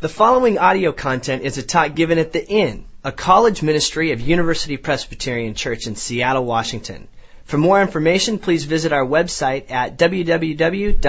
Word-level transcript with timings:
The 0.00 0.08
following 0.08 0.56
audio 0.56 0.92
content 0.92 1.42
is 1.42 1.58
a 1.58 1.62
talk 1.62 1.94
given 1.94 2.16
at 2.16 2.32
the 2.32 2.42
Inn, 2.42 2.86
a 3.04 3.12
college 3.12 3.62
ministry 3.62 4.12
of 4.12 4.20
University 4.22 4.78
Presbyterian 4.78 5.52
Church 5.52 5.86
in 5.86 5.94
Seattle, 5.94 6.46
Washington. 6.46 7.06
For 7.44 7.58
more 7.58 7.82
information, 7.82 8.38
please 8.38 8.64
visit 8.64 8.94
our 8.94 9.04
website 9.04 9.70
at 9.70 9.98
www.upc.org 9.98 11.02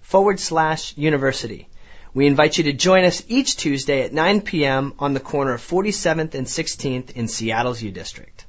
forward 0.00 0.40
slash 0.40 0.98
university. 0.98 1.68
We 2.12 2.26
invite 2.26 2.58
you 2.58 2.64
to 2.64 2.72
join 2.72 3.04
us 3.04 3.22
each 3.28 3.56
Tuesday 3.56 4.02
at 4.02 4.12
9 4.12 4.40
p.m. 4.40 4.94
on 4.98 5.14
the 5.14 5.20
corner 5.20 5.54
of 5.54 5.60
47th 5.60 6.34
and 6.34 6.48
16th 6.48 7.12
in 7.12 7.28
Seattle's 7.28 7.80
U 7.80 7.92
District. 7.92 8.46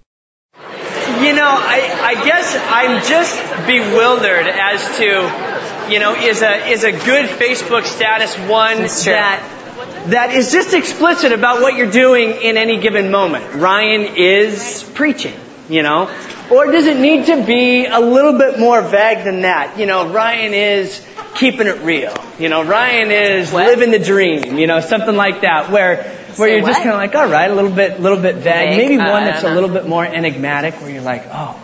You 0.58 1.34
know, 1.34 1.46
I, 1.46 2.16
I 2.16 2.26
guess 2.26 2.58
I'm 2.58 3.04
just 3.08 3.38
bewildered 3.68 4.48
as 4.48 4.98
to, 4.98 5.51
you 5.92 6.00
know, 6.00 6.16
is 6.16 6.42
a 6.42 6.68
is 6.70 6.84
a 6.84 6.92
good 6.92 7.30
Facebook 7.30 7.84
status 7.86 8.36
one 8.38 8.78
that 8.78 10.08
that 10.08 10.34
is 10.34 10.52
just 10.52 10.74
explicit 10.74 11.32
about 11.32 11.62
what 11.62 11.76
you're 11.76 11.92
doing 11.92 12.42
in 12.42 12.58
any 12.58 12.78
given 12.80 13.12
moment. 13.12 13.56
Ryan 13.56 14.16
is 14.16 14.90
preaching, 14.96 15.36
you 15.70 15.84
know, 15.84 16.10
or 16.52 16.72
does 16.72 16.88
it 16.88 17.00
need 17.00 17.26
to 17.28 17.46
be 17.46 17.86
a 17.86 18.00
little 18.00 18.38
bit 18.38 18.60
more 18.60 18.82
vague 18.82 19.24
than 19.24 19.42
that? 19.42 19.78
You 19.78 19.86
know, 19.86 20.12
Ryan 20.12 20.54
is 20.54 21.06
keeping 21.36 21.68
it 21.68 21.82
real. 21.82 22.14
You 22.40 22.50
know, 22.50 22.64
Ryan 22.64 23.12
is 23.12 23.52
What? 23.52 23.68
living 23.68 23.92
the 23.92 24.00
dream. 24.00 24.58
You 24.58 24.68
know, 24.68 24.80
something 24.80 25.16
like 25.16 25.42
that, 25.42 25.72
where 25.72 26.04
where 26.38 26.50
Say 26.50 26.58
you're 26.58 26.68
just 26.68 26.80
kind 26.80 26.92
of 26.92 26.96
like, 26.98 27.14
all 27.16 27.28
right, 27.28 27.52
a 27.52 27.54
little 27.54 27.72
bit, 27.72 28.00
little 28.00 28.18
bit 28.20 28.38
vague. 28.38 28.78
Maybe 28.78 28.98
Uh, 28.98 29.12
one 29.12 29.26
that's 29.26 29.44
a 29.44 29.54
little 29.54 29.70
bit 29.70 29.86
more 29.86 30.06
enigmatic, 30.06 30.76
where 30.76 30.90
you're 30.90 31.02
like, 31.02 31.26
oh, 31.32 31.56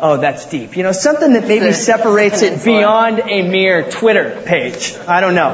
oh, 0.00 0.16
that's 0.16 0.46
deep. 0.46 0.76
You 0.76 0.82
know, 0.82 0.92
something 0.92 1.32
that 1.32 1.46
maybe 1.46 1.72
separates 1.72 2.42
it 2.42 2.64
beyond 2.64 3.20
a 3.20 3.48
mere 3.48 3.90
Twitter 3.90 4.42
page. 4.44 4.94
I 5.06 5.20
don't 5.20 5.34
know. 5.34 5.50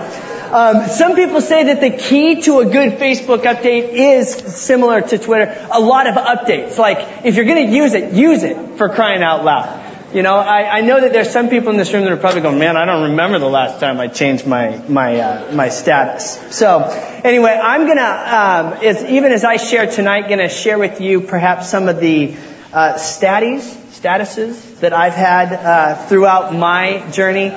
Um, 0.53 0.89
some 0.89 1.17
people 1.17 1.41
say 1.41 1.65
that 1.65 1.81
the 1.81 1.91
key 1.91 2.43
to 2.43 2.61
a 2.61 2.65
good 2.65 2.93
Facebook 2.99 3.43
update 3.43 3.89
is 3.93 4.31
similar 4.31 5.01
to 5.01 5.19
Twitter. 5.19 5.67
A 5.73 5.81
lot 5.81 6.07
of 6.07 6.15
updates. 6.15 6.79
Like, 6.79 7.25
if 7.25 7.35
you're 7.35 7.45
going 7.45 7.67
to 7.67 7.73
use 7.75 7.95
it, 7.95 8.13
use 8.13 8.45
it 8.45 8.79
for 8.79 8.89
crying 8.89 9.23
out 9.23 9.45
loud. 9.45 9.83
You 10.15 10.23
know, 10.23 10.37
I, 10.37 10.79
I 10.79 10.81
know 10.83 11.01
that 11.01 11.13
there's 11.13 11.31
some 11.31 11.49
people 11.49 11.71
in 11.71 11.77
this 11.77 11.93
room 11.93 12.05
that 12.05 12.13
are 12.13 12.17
probably 12.17 12.43
going, 12.43 12.61
man, 12.61 12.77
I 12.77 12.85
don't 12.85 13.11
remember 13.11 13.41
the 13.41 13.49
last 13.49 13.81
time 13.81 13.99
I 13.99 14.07
changed 14.07 14.47
my 14.47 14.81
my 14.89 15.19
uh, 15.19 15.53
my 15.53 15.71
status. 15.71 16.41
So, 16.55 16.83
anyway, 17.25 17.51
I'm 17.51 17.89
gonna, 17.89 18.77
um, 18.79 18.85
as, 18.85 19.05
even 19.07 19.33
as 19.33 19.43
I 19.43 19.57
share 19.57 19.89
tonight, 19.89 20.29
gonna 20.29 20.49
share 20.49 20.79
with 20.79 21.01
you 21.01 21.21
perhaps 21.21 21.69
some 21.69 21.89
of 21.89 21.99
the 21.99 22.37
uh, 22.73 22.95
statties, 22.95 23.77
statuses 24.05 24.81
that 24.81 24.93
I've 24.93 25.15
had 25.15 25.51
uh, 25.55 26.07
throughout 26.09 26.55
my 26.55 27.11
journey. 27.11 27.49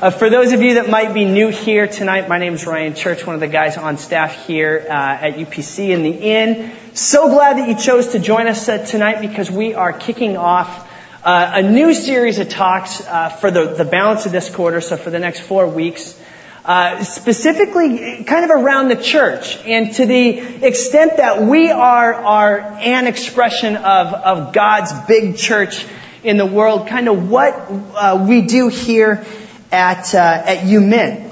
Uh, 0.00 0.08
for 0.08 0.30
those 0.30 0.52
of 0.52 0.62
you 0.62 0.74
that 0.74 0.88
might 0.88 1.12
be 1.12 1.26
new 1.26 1.48
here 1.48 1.86
tonight, 1.86 2.26
my 2.26 2.38
name 2.38 2.54
is 2.54 2.66
Ryan 2.66 2.94
Church, 2.94 3.26
one 3.26 3.34
of 3.34 3.40
the 3.40 3.48
guys 3.48 3.76
on 3.76 3.98
staff 3.98 4.46
here 4.46 4.86
uh, 4.88 4.92
at 4.92 5.34
UPC 5.34 5.90
in 5.90 6.02
the 6.02 6.08
Inn. 6.08 6.72
So 6.94 7.28
glad 7.28 7.58
that 7.58 7.68
you 7.68 7.76
chose 7.76 8.12
to 8.12 8.18
join 8.18 8.46
us 8.46 8.66
uh, 8.66 8.78
tonight 8.78 9.20
because 9.20 9.50
we 9.50 9.74
are 9.74 9.92
kicking 9.92 10.38
off 10.38 10.90
uh, 11.22 11.50
a 11.56 11.62
new 11.62 11.92
series 11.92 12.38
of 12.38 12.48
talks 12.48 13.06
uh, 13.06 13.28
for 13.28 13.50
the, 13.50 13.74
the 13.74 13.84
balance 13.84 14.24
of 14.24 14.32
this 14.32 14.48
quarter, 14.48 14.80
so 14.80 14.96
for 14.96 15.10
the 15.10 15.18
next 15.18 15.40
four 15.40 15.66
weeks, 15.66 16.18
uh, 16.64 17.02
specifically 17.04 18.24
kind 18.24 18.44
of 18.44 18.50
around 18.50 18.88
the 18.88 18.96
church, 18.96 19.56
and 19.64 19.94
to 19.94 20.06
the 20.06 20.64
extent 20.64 21.16
that 21.16 21.42
we 21.42 21.70
are, 21.70 22.14
are 22.14 22.58
an 22.60 23.06
expression 23.06 23.76
of, 23.76 24.14
of 24.14 24.52
God's 24.52 24.92
big 25.06 25.36
church 25.36 25.86
in 26.22 26.36
the 26.36 26.46
world, 26.46 26.86
kind 26.88 27.08
of 27.08 27.30
what 27.30 27.54
uh, 27.54 28.26
we 28.28 28.42
do 28.42 28.68
here 28.68 29.24
at, 29.72 30.14
uh, 30.14 30.18
at 30.18 30.58
UMin. 30.64 31.28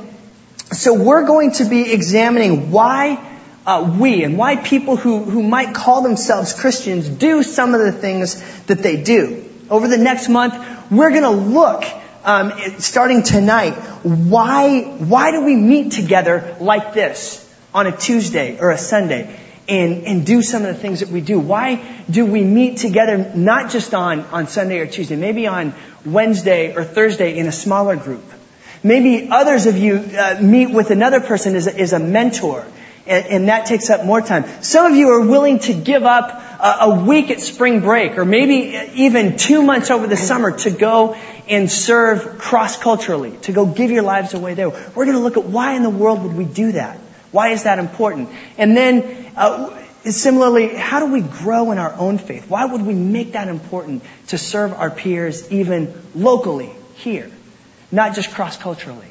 So 0.73 0.95
we're 0.95 1.27
going 1.27 1.53
to 1.53 1.65
be 1.65 1.93
examining 1.93 2.71
why 2.71 3.25
uh, 3.67 3.97
we 3.99 4.25
and 4.25 4.39
why 4.39 4.57
people 4.57 4.97
who, 4.97 5.25
who 5.25 5.43
might 5.43 5.75
call 5.75 6.03
themselves 6.03 6.55
Christians 6.55 7.09
do 7.09 7.43
some 7.43 7.75
of 7.75 7.81
the 7.81 7.93
things 7.93 8.43
that 8.63 8.83
they 8.83 9.03
do. 9.03 9.45
Over 9.69 9.89
the 9.89 9.99
next 9.99 10.31
month, 10.31 10.55
we're 10.91 11.11
going 11.11 11.23
to 11.23 11.31
look, 11.31 11.85
um, 12.25 12.53
starting 12.79 13.23
tonight, 13.23 13.75
why 14.03 14.83
why 14.83 15.31
do 15.31 15.45
we 15.45 15.57
meet 15.57 15.93
together 15.93 16.57
like 16.61 16.95
this 16.95 17.45
on 17.73 17.87
a 17.87 17.97
Tuesday 17.97 18.59
or 18.59 18.71
a 18.71 18.79
Sunday? 18.79 19.39
And, 19.71 20.05
and 20.05 20.25
do 20.25 20.41
some 20.41 20.65
of 20.65 20.75
the 20.75 20.81
things 20.81 21.01
that 21.01 21.11
we 21.11 21.21
do. 21.21 21.39
Why 21.39 21.85
do 22.09 22.25
we 22.25 22.43
meet 22.43 22.79
together 22.79 23.33
not 23.35 23.71
just 23.71 23.93
on, 23.93 24.21
on 24.21 24.47
Sunday 24.47 24.79
or 24.79 24.87
Tuesday, 24.87 25.15
maybe 25.15 25.47
on 25.47 25.75
Wednesday 26.07 26.75
or 26.75 26.85
Thursday 26.85 27.37
in 27.37 27.47
a 27.47 27.53
smaller 27.53 27.95
group? 27.95 28.25
Maybe 28.83 29.29
others 29.31 29.67
of 29.67 29.77
you 29.77 29.97
uh, 29.97 30.39
meet 30.41 30.71
with 30.73 30.91
another 30.91 31.21
person 31.21 31.55
as 31.55 31.67
a, 31.67 31.79
as 31.79 31.93
a 31.93 31.99
mentor, 31.99 32.65
and, 33.07 33.27
and 33.27 33.49
that 33.49 33.67
takes 33.67 33.91
up 33.91 34.07
more 34.07 34.23
time. 34.23 34.47
Some 34.63 34.91
of 34.91 34.97
you 34.97 35.11
are 35.11 35.21
willing 35.21 35.59
to 35.59 35.75
give 35.75 36.05
up 36.05 36.43
a, 36.61 37.05
week 37.05 37.31
at 37.31 37.41
spring 37.41 37.81
break, 37.81 38.19
or 38.19 38.25
maybe 38.25 38.77
even 38.95 39.37
two 39.37 39.63
months 39.63 39.91
over 39.91 40.07
the 40.07 40.17
summer 40.17 40.57
to 40.59 40.71
go 40.71 41.15
and 41.49 41.71
serve 41.71 42.39
cross-culturally, 42.39 43.37
to 43.43 43.53
go 43.53 43.67
give 43.67 43.91
your 43.91 44.03
lives 44.03 44.35
away 44.35 44.55
there. 44.55 44.69
We're 44.69 45.05
going 45.05 45.17
to 45.17 45.23
look 45.23 45.37
at 45.37 45.45
why 45.45 45.75
in 45.75 45.83
the 45.83 45.91
world 45.91 46.23
would 46.23 46.37
we 46.37 46.45
do 46.45 46.73
that? 46.73 46.99
Why 47.31 47.51
is 47.51 47.65
that 47.65 47.79
important? 47.79 48.31
And 48.57 48.77
then, 48.77 49.33
uh, 49.37 49.83
similarly, 50.05 50.69
how 50.69 51.01
do 51.01 51.13
we 51.13 51.21
grow 51.21 51.71
in 51.71 51.79
our 51.79 51.95
own 51.95 52.19
faith? 52.19 52.49
Why 52.49 52.65
would 52.65 52.83
we 52.83 52.95
make 52.95 53.33
that 53.33 53.49
important 53.49 54.03
to 54.29 54.39
serve 54.39 54.73
our 54.73 54.91
peers 54.91 55.51
even 55.53 55.95
locally 56.15 56.71
here? 56.95 57.31
not 57.91 58.15
just 58.15 58.33
cross-culturally. 58.33 59.07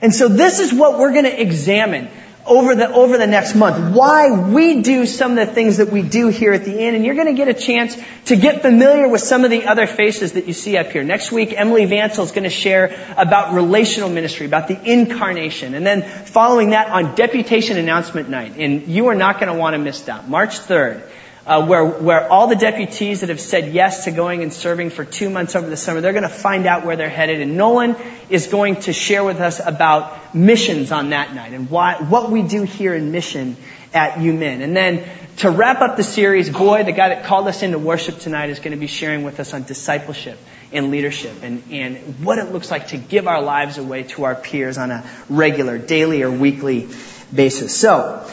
And 0.00 0.14
so 0.14 0.28
this 0.28 0.60
is 0.60 0.72
what 0.72 0.98
we're 0.98 1.12
going 1.12 1.24
to 1.24 1.40
examine 1.40 2.08
over 2.46 2.74
the, 2.74 2.92
over 2.92 3.18
the 3.18 3.26
next 3.26 3.54
month. 3.54 3.94
Why 3.94 4.30
we 4.30 4.82
do 4.82 5.06
some 5.06 5.36
of 5.36 5.46
the 5.46 5.52
things 5.52 5.78
that 5.78 5.90
we 5.90 6.02
do 6.02 6.28
here 6.28 6.52
at 6.52 6.64
the 6.64 6.78
Inn. 6.78 6.94
And 6.94 7.04
you're 7.04 7.14
going 7.14 7.26
to 7.26 7.34
get 7.34 7.48
a 7.48 7.54
chance 7.54 7.96
to 8.26 8.36
get 8.36 8.62
familiar 8.62 9.08
with 9.08 9.20
some 9.20 9.44
of 9.44 9.50
the 9.50 9.66
other 9.66 9.86
faces 9.86 10.32
that 10.32 10.46
you 10.46 10.52
see 10.52 10.76
up 10.76 10.86
here. 10.92 11.02
Next 11.02 11.32
week, 11.32 11.52
Emily 11.56 11.86
Vansel 11.86 12.24
is 12.24 12.32
going 12.32 12.44
to 12.44 12.50
share 12.50 12.96
about 13.16 13.54
relational 13.54 14.08
ministry, 14.08 14.46
about 14.46 14.68
the 14.68 14.80
incarnation. 14.90 15.74
And 15.74 15.86
then 15.86 16.02
following 16.02 16.70
that 16.70 16.88
on 16.88 17.14
Deputation 17.14 17.76
Announcement 17.76 18.28
Night. 18.28 18.56
And 18.56 18.86
you 18.86 19.08
are 19.08 19.14
not 19.14 19.40
going 19.40 19.52
to 19.52 19.58
want 19.58 19.74
to 19.74 19.78
miss 19.78 20.02
that. 20.02 20.28
March 20.28 20.58
3rd 20.58 21.02
uh, 21.46 21.64
where, 21.64 21.84
where 21.84 22.28
all 22.28 22.48
the 22.48 22.56
deputies 22.56 23.20
that 23.20 23.28
have 23.28 23.40
said 23.40 23.72
yes 23.72 24.04
to 24.04 24.10
going 24.10 24.42
and 24.42 24.52
serving 24.52 24.90
for 24.90 25.04
two 25.04 25.30
months 25.30 25.54
over 25.54 25.70
the 25.70 25.76
summer, 25.76 26.00
they're 26.00 26.12
going 26.12 26.24
to 26.24 26.28
find 26.28 26.66
out 26.66 26.84
where 26.84 26.96
they're 26.96 27.08
headed. 27.08 27.40
And 27.40 27.56
Nolan 27.56 27.94
is 28.28 28.48
going 28.48 28.80
to 28.80 28.92
share 28.92 29.22
with 29.22 29.40
us 29.40 29.60
about 29.64 30.34
missions 30.34 30.90
on 30.90 31.10
that 31.10 31.34
night 31.34 31.52
and 31.52 31.70
why, 31.70 32.02
what 32.02 32.32
we 32.32 32.42
do 32.42 32.64
here 32.64 32.94
in 32.94 33.12
mission 33.12 33.56
at 33.94 34.14
UMin. 34.14 34.60
And 34.60 34.76
then 34.76 35.08
to 35.38 35.50
wrap 35.50 35.82
up 35.82 35.96
the 35.96 36.02
series, 36.02 36.50
Boy, 36.50 36.82
the 36.82 36.92
guy 36.92 37.10
that 37.10 37.24
called 37.24 37.46
us 37.46 37.62
into 37.62 37.78
worship 37.78 38.18
tonight, 38.18 38.50
is 38.50 38.58
going 38.58 38.72
to 38.72 38.80
be 38.80 38.88
sharing 38.88 39.22
with 39.22 39.38
us 39.38 39.54
on 39.54 39.62
discipleship 39.62 40.38
and 40.72 40.90
leadership 40.90 41.42
and, 41.42 41.62
and 41.70 42.24
what 42.24 42.38
it 42.38 42.52
looks 42.52 42.72
like 42.72 42.88
to 42.88 42.96
give 42.96 43.28
our 43.28 43.40
lives 43.40 43.78
away 43.78 44.02
to 44.02 44.24
our 44.24 44.34
peers 44.34 44.78
on 44.78 44.90
a 44.90 45.08
regular, 45.28 45.78
daily, 45.78 46.22
or 46.22 46.30
weekly 46.30 46.88
basis. 47.32 47.74
So, 47.74 48.28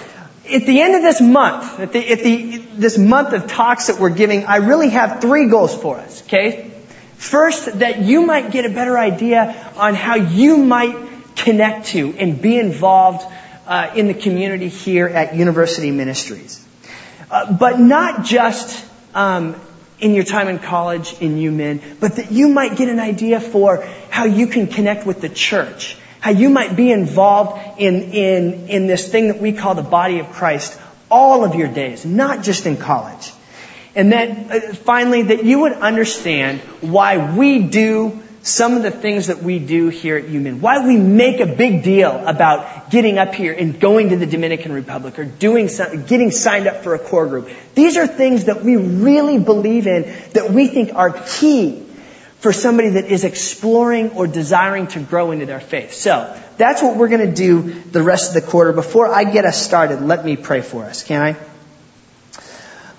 at 0.50 0.66
the 0.66 0.82
end 0.82 0.96
of 0.96 1.02
this 1.02 1.22
month, 1.22 1.80
at 1.80 1.94
the, 1.94 2.12
at 2.12 2.20
the, 2.20 2.58
this 2.76 2.98
month 2.98 3.34
of 3.34 3.48
talks 3.48 3.88
that 3.88 4.00
we're 4.00 4.10
giving, 4.10 4.46
I 4.46 4.58
really 4.58 4.90
have 4.90 5.22
three 5.22 5.48
goals 5.48 5.76
for 5.76 5.98
us, 5.98 6.22
okay? 6.24 6.72
First, 7.16 7.80
that 7.80 8.02
you 8.02 8.26
might 8.26 8.52
get 8.52 8.66
a 8.66 8.70
better 8.70 8.98
idea 8.98 9.72
on 9.78 9.96
how 9.96 10.16
you 10.16 10.58
might 10.58 10.96
connect 11.36 11.88
to 11.88 12.14
and 12.18 12.42
be 12.42 12.60
involved 12.60 13.26
uh, 13.66 13.92
in 13.96 14.08
the 14.08 14.14
community 14.14 14.68
here 14.68 15.08
at 15.08 15.36
University 15.36 15.92
Ministries. 15.92 16.66
Uh, 17.32 17.54
but 17.54 17.80
not 17.80 18.26
just 18.26 18.86
um, 19.16 19.56
in 20.00 20.14
your 20.14 20.26
time 20.26 20.50
in 20.50 20.60
college 20.60 21.14
in 21.22 21.38
UMin, 21.38 22.00
but 22.02 22.18
that 22.18 22.32
you 22.34 22.50
might 22.50 22.76
get 22.76 22.90
an 22.90 23.00
idea 23.00 23.40
for 23.40 23.88
how 24.10 24.26
you 24.26 24.48
can 24.48 24.68
connect 24.68 25.06
with 25.06 25.22
the 25.22 25.30
church 25.30 25.98
how 26.24 26.32
you 26.32 26.48
might 26.48 26.74
be 26.74 26.90
involved 26.90 27.82
in, 27.82 27.96
in, 28.14 28.70
in 28.70 28.88
this 28.88 29.12
thing 29.12 29.28
that 29.28 29.42
we 29.42 29.52
call 29.52 29.76
the 29.76 29.82
body 29.82 30.20
of 30.20 30.32
Christ 30.32 30.80
all 31.12 31.44
of 31.44 31.56
your 31.56 31.68
days, 31.68 32.06
not 32.06 32.46
just 32.46 32.66
in 32.66 32.78
college. 32.78 33.34
And 33.94 34.10
then 34.10 34.50
uh, 34.50 34.74
finally, 34.74 35.24
that 35.24 35.44
you 35.44 35.60
would 35.60 35.74
understand 35.74 36.62
why 36.80 37.36
we 37.36 37.64
do 37.64 38.24
some 38.42 38.78
of 38.78 38.84
the 38.84 38.92
things 38.92 39.28
that 39.28 39.44
we 39.44 39.60
do 39.60 39.90
here 39.90 40.16
at 40.16 40.28
UMin, 40.28 40.62
why 40.62 40.88
we 40.88 40.96
make 40.96 41.42
a 41.42 41.46
big 41.46 41.84
deal 41.84 42.12
about 42.26 42.90
getting 42.90 43.18
up 43.18 43.36
here 43.36 43.52
and 43.52 43.78
going 43.78 44.12
to 44.12 44.16
the 44.16 44.26
Dominican 44.26 44.72
Republic 44.72 45.20
or 45.20 45.26
doing 45.26 45.68
some, 45.68 46.06
getting 46.06 46.32
signed 46.32 46.68
up 46.68 46.86
for 46.86 46.96
a 46.96 47.00
core 47.00 47.28
group. 47.28 47.50
These 47.76 47.98
are 47.98 48.08
things 48.08 48.46
that 48.46 48.64
we 48.64 48.78
really 48.78 49.40
believe 49.40 49.88
in 49.88 50.04
that 50.32 50.52
we 50.52 50.68
think 50.68 50.96
are 50.96 51.12
key 51.12 51.86
for 52.44 52.52
somebody 52.52 52.90
that 52.90 53.06
is 53.06 53.24
exploring 53.24 54.12
or 54.12 54.28
desiring 54.28 54.88
to 54.88 55.00
grow 55.00 55.32
into 55.32 55.46
their 55.46 55.62
faith. 55.62 55.94
So, 55.94 56.38
that's 56.58 56.82
what 56.84 56.98
we're 56.98 57.08
going 57.08 57.26
to 57.26 57.34
do 57.34 57.62
the 57.84 58.04
rest 58.04 58.36
of 58.36 58.44
the 58.44 58.50
quarter. 58.52 58.74
Before 58.74 59.08
I 59.08 59.24
get 59.24 59.46
us 59.46 59.66
started, 59.66 60.02
let 60.02 60.26
me 60.26 60.36
pray 60.36 60.60
for 60.60 60.84
us, 60.84 61.06
can 61.06 61.22
I? 61.22 61.38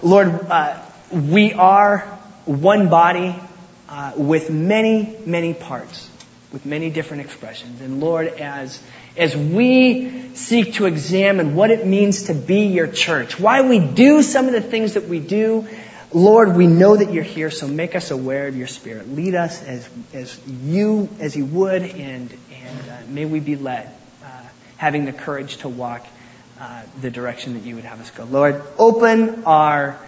Lord, 0.03 0.29
uh, 0.29 0.81
we 1.13 1.53
are 1.53 1.99
one 2.47 2.89
body 2.89 3.37
uh, 3.91 4.13
with 4.17 4.49
many, 4.49 5.15
many 5.27 5.53
parts, 5.53 6.09
with 6.51 6.65
many 6.65 6.89
different 6.89 7.25
expressions. 7.25 7.83
And 7.83 8.01
Lord, 8.01 8.29
as 8.29 8.83
as 9.15 9.37
we 9.37 10.35
seek 10.35 10.75
to 10.75 10.87
examine 10.87 11.55
what 11.55 11.71
it 11.71 11.87
means 11.87 12.25
to 12.25 12.35
be 12.35 12.69
your 12.69 12.87
church, 12.87 13.39
why 13.39 13.61
we 13.61 13.79
do 13.79 14.23
some 14.23 14.47
of 14.47 14.53
the 14.53 14.63
things 14.63 14.95
that 14.95 15.07
we 15.07 15.21
do. 15.21 15.69
Lord, 16.15 16.55
we 16.55 16.69
know 16.69 16.97
that 16.97 17.13
you're 17.13 17.25
here, 17.25 17.51
so 17.51 17.67
make 17.67 17.97
us 17.97 18.13
aware 18.13 18.47
of 18.47 18.57
your 18.57 18.69
spirit. 18.69 19.09
Lead 19.09 19.35
us 19.35 19.61
as, 19.65 19.89
as 20.13 20.41
you, 20.47 21.09
as 21.19 21.37
you 21.37 21.45
would, 21.45 21.83
and, 21.83 22.33
and 22.53 22.89
uh, 22.89 22.99
may 23.09 23.25
we 23.25 23.41
be 23.41 23.57
led, 23.57 23.93
uh, 24.25 24.29
having 24.77 25.07
the 25.07 25.13
courage 25.13 25.57
to 25.59 25.69
walk 25.69 26.07
uh, 26.61 26.83
the 27.01 27.11
direction 27.11 27.55
that 27.55 27.65
you 27.65 27.75
would 27.75 27.85
have 27.85 28.01
us 28.01 28.13
go. 28.13 28.23
Lord, 28.23 28.63
open 28.79 29.43
our, 29.45 29.99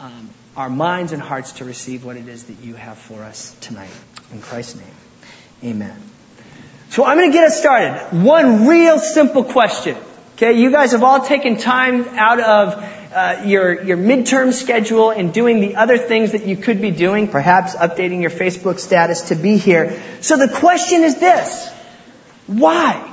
um, 0.00 0.30
our 0.56 0.68
minds 0.68 1.12
and 1.12 1.22
hearts 1.22 1.52
to 1.52 1.64
receive 1.64 2.04
what 2.04 2.16
it 2.16 2.26
is 2.26 2.44
that 2.44 2.58
you 2.58 2.74
have 2.74 2.98
for 2.98 3.22
us 3.22 3.56
tonight. 3.60 3.92
In 4.32 4.42
Christ's 4.42 4.80
name, 4.80 4.94
amen. 5.62 6.02
So 6.90 7.04
I'm 7.04 7.16
going 7.16 7.30
to 7.30 7.32
get 7.32 7.44
us 7.44 7.60
started. 7.60 8.24
One 8.24 8.66
real 8.66 8.98
simple 8.98 9.44
question. 9.44 9.96
Okay, 10.42 10.58
you 10.58 10.72
guys 10.72 10.90
have 10.90 11.04
all 11.04 11.20
taken 11.20 11.56
time 11.56 12.04
out 12.18 12.40
of 12.40 12.74
uh, 13.14 13.42
your 13.44 13.80
your 13.84 13.96
midterm 13.96 14.52
schedule 14.52 15.10
and 15.10 15.32
doing 15.32 15.60
the 15.60 15.76
other 15.76 15.96
things 15.96 16.32
that 16.32 16.46
you 16.46 16.56
could 16.56 16.82
be 16.82 16.90
doing, 16.90 17.28
perhaps 17.28 17.76
updating 17.76 18.22
your 18.22 18.30
Facebook 18.30 18.80
status 18.80 19.28
to 19.28 19.36
be 19.36 19.56
here. 19.56 20.02
So 20.20 20.36
the 20.36 20.48
question 20.48 21.04
is 21.04 21.20
this: 21.20 21.70
Why? 22.48 23.08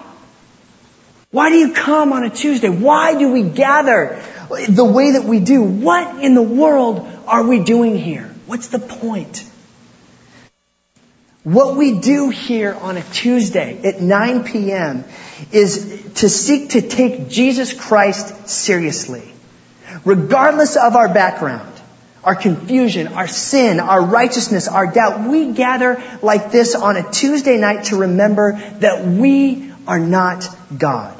Why 1.29 1.51
do 1.51 1.57
you 1.57 1.73
come 1.73 2.13
on 2.13 2.23
a 2.23 2.31
Tuesday? 2.31 2.69
Why 2.69 3.13
do 3.13 3.31
we 3.31 3.43
gather 3.43 4.19
the 4.67 4.85
way 4.85 5.11
that 5.11 5.25
we 5.25 5.39
do? 5.39 5.61
What 5.61 6.23
in 6.23 6.33
the 6.33 6.41
world 6.41 7.07
are 7.27 7.43
we 7.43 7.59
doing 7.59 7.95
here? 7.95 8.33
What's 8.47 8.69
the 8.69 8.79
point? 8.79 9.47
What 11.49 11.77
we 11.77 11.97
do 11.97 12.29
here 12.29 12.75
on 12.79 12.97
a 12.97 13.01
Tuesday 13.01 13.81
at 13.83 13.99
9 13.99 14.43
p.m. 14.43 15.03
is 15.51 16.11
to 16.17 16.29
seek 16.29 16.71
to 16.71 16.81
take 16.83 17.27
Jesus 17.27 17.73
Christ 17.73 18.47
seriously. 18.47 19.33
Regardless 20.05 20.75
of 20.77 20.95
our 20.95 21.11
background, 21.11 21.73
our 22.23 22.35
confusion, 22.35 23.07
our 23.07 23.27
sin, 23.27 23.79
our 23.79 23.99
righteousness, 23.99 24.67
our 24.67 24.93
doubt, 24.93 25.27
we 25.27 25.53
gather 25.53 26.03
like 26.21 26.51
this 26.51 26.75
on 26.75 26.97
a 26.97 27.11
Tuesday 27.11 27.57
night 27.57 27.85
to 27.85 27.95
remember 27.95 28.51
that 28.81 29.07
we 29.07 29.73
are 29.87 29.99
not 29.99 30.47
God. 30.77 31.17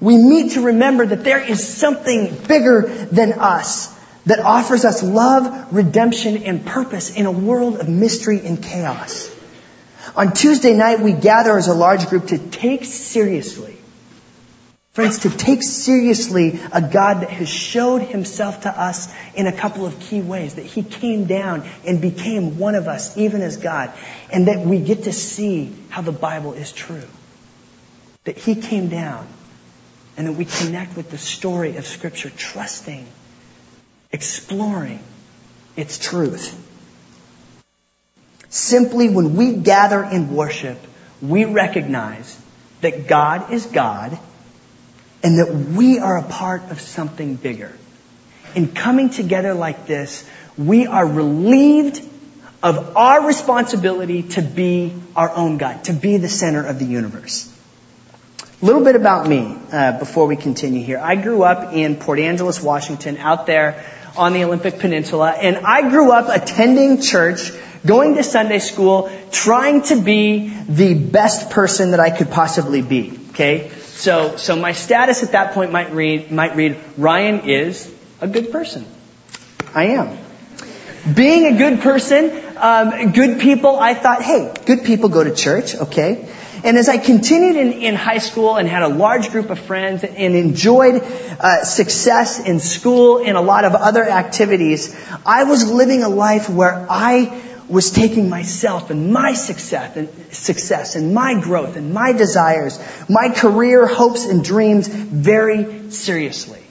We 0.00 0.16
need 0.16 0.52
to 0.52 0.62
remember 0.62 1.06
that 1.06 1.22
there 1.22 1.38
is 1.40 1.64
something 1.64 2.34
bigger 2.48 2.88
than 2.88 3.34
us 3.34 3.96
that 4.26 4.38
offers 4.40 4.84
us 4.84 5.02
love, 5.02 5.72
redemption, 5.74 6.44
and 6.44 6.64
purpose 6.64 7.10
in 7.14 7.26
a 7.26 7.32
world 7.32 7.76
of 7.80 7.88
mystery 7.88 8.40
and 8.44 8.62
chaos. 8.62 9.34
On 10.14 10.32
Tuesday 10.32 10.74
night, 10.74 11.00
we 11.00 11.12
gather 11.12 11.56
as 11.56 11.68
a 11.68 11.74
large 11.74 12.06
group 12.08 12.28
to 12.28 12.38
take 12.38 12.84
seriously, 12.84 13.76
friends, 14.92 15.20
to 15.20 15.30
take 15.30 15.62
seriously 15.62 16.60
a 16.72 16.82
God 16.82 17.20
that 17.22 17.30
has 17.30 17.48
showed 17.48 18.02
himself 18.02 18.62
to 18.62 18.70
us 18.70 19.12
in 19.34 19.46
a 19.46 19.52
couple 19.52 19.86
of 19.86 19.98
key 20.00 20.20
ways, 20.20 20.54
that 20.54 20.66
he 20.66 20.82
came 20.82 21.24
down 21.24 21.66
and 21.86 22.00
became 22.00 22.58
one 22.58 22.74
of 22.74 22.88
us, 22.88 23.16
even 23.16 23.42
as 23.42 23.56
God, 23.56 23.92
and 24.30 24.48
that 24.48 24.64
we 24.66 24.78
get 24.80 25.04
to 25.04 25.12
see 25.12 25.72
how 25.88 26.02
the 26.02 26.12
Bible 26.12 26.52
is 26.52 26.72
true. 26.72 27.08
That 28.24 28.36
he 28.36 28.54
came 28.54 28.88
down 28.88 29.26
and 30.16 30.26
that 30.26 30.32
we 30.32 30.44
connect 30.44 30.96
with 30.96 31.10
the 31.10 31.18
story 31.18 31.76
of 31.76 31.86
Scripture, 31.86 32.30
trusting, 32.30 33.06
exploring 34.12 35.00
its 35.76 35.98
truth. 35.98 36.58
Simply 38.50 39.08
when 39.08 39.34
we 39.34 39.54
gather 39.54 40.04
in 40.04 40.34
worship, 40.34 40.78
we 41.22 41.44
recognize 41.44 42.38
that 42.82 43.06
God 43.06 43.50
is 43.52 43.64
God 43.66 44.18
and 45.22 45.38
that 45.38 45.54
we 45.54 45.98
are 45.98 46.18
a 46.18 46.22
part 46.22 46.70
of 46.70 46.80
something 46.80 47.36
bigger. 47.36 47.72
In 48.54 48.68
coming 48.68 49.08
together 49.08 49.54
like 49.54 49.86
this, 49.86 50.28
we 50.58 50.86
are 50.86 51.06
relieved 51.06 52.06
of 52.62 52.96
our 52.96 53.26
responsibility 53.26 54.22
to 54.22 54.42
be 54.42 54.92
our 55.16 55.30
own 55.30 55.58
God, 55.58 55.84
to 55.84 55.92
be 55.92 56.18
the 56.18 56.28
center 56.28 56.64
of 56.64 56.78
the 56.78 56.84
universe. 56.84 57.48
A 58.60 58.64
little 58.64 58.84
bit 58.84 58.94
about 58.94 59.26
me 59.26 59.56
uh, 59.72 59.98
before 59.98 60.26
we 60.26 60.36
continue 60.36 60.84
here. 60.84 60.98
I 60.98 61.16
grew 61.16 61.42
up 61.42 61.72
in 61.72 61.96
Port 61.96 62.20
Angeles, 62.20 62.62
Washington, 62.62 63.16
out 63.16 63.46
there 63.46 63.84
on 64.16 64.32
the 64.32 64.44
Olympic 64.44 64.78
Peninsula, 64.78 65.30
and 65.30 65.58
I 65.58 65.88
grew 65.90 66.12
up 66.12 66.28
attending 66.28 67.00
church, 67.00 67.52
going 67.84 68.14
to 68.16 68.22
Sunday 68.22 68.58
school, 68.58 69.10
trying 69.30 69.82
to 69.82 70.00
be 70.00 70.48
the 70.68 70.94
best 70.94 71.50
person 71.50 71.92
that 71.92 72.00
I 72.00 72.10
could 72.10 72.30
possibly 72.30 72.82
be. 72.82 73.18
Okay, 73.30 73.70
so 73.80 74.36
so 74.36 74.56
my 74.56 74.72
status 74.72 75.22
at 75.22 75.32
that 75.32 75.54
point 75.54 75.72
might 75.72 75.92
read 75.92 76.30
might 76.30 76.56
read 76.56 76.78
Ryan 76.96 77.48
is 77.48 77.92
a 78.20 78.28
good 78.28 78.52
person. 78.52 78.84
I 79.74 79.86
am. 79.86 80.18
Being 81.14 81.54
a 81.54 81.58
good 81.58 81.80
person, 81.80 82.30
um, 82.56 83.12
good 83.12 83.40
people. 83.40 83.76
I 83.76 83.94
thought, 83.94 84.22
hey, 84.22 84.54
good 84.66 84.84
people 84.84 85.08
go 85.08 85.24
to 85.24 85.34
church. 85.34 85.74
Okay. 85.74 86.28
And 86.64 86.78
as 86.78 86.88
I 86.88 86.96
continued 86.98 87.56
in, 87.56 87.72
in 87.72 87.94
high 87.94 88.18
school 88.18 88.56
and 88.56 88.68
had 88.68 88.82
a 88.82 88.88
large 88.88 89.30
group 89.30 89.50
of 89.50 89.58
friends 89.58 90.04
and 90.04 90.34
enjoyed 90.34 91.02
uh, 91.02 91.64
success 91.64 92.38
in 92.38 92.60
school 92.60 93.18
and 93.18 93.36
a 93.36 93.40
lot 93.40 93.64
of 93.64 93.74
other 93.74 94.08
activities, 94.08 94.96
I 95.26 95.44
was 95.44 95.70
living 95.70 96.02
a 96.04 96.08
life 96.08 96.48
where 96.48 96.86
I 96.88 97.42
was 97.68 97.90
taking 97.90 98.28
myself 98.28 98.90
and 98.90 99.12
my 99.12 99.32
success 99.32 99.96
and 99.96 100.08
success 100.32 100.94
and 100.94 101.14
my 101.14 101.40
growth 101.40 101.76
and 101.76 101.92
my 101.92 102.12
desires, 102.12 102.78
my 103.08 103.30
career 103.30 103.86
hopes 103.86 104.26
and 104.26 104.44
dreams 104.44 104.86
very 104.88 105.90
seriously. 105.90 106.62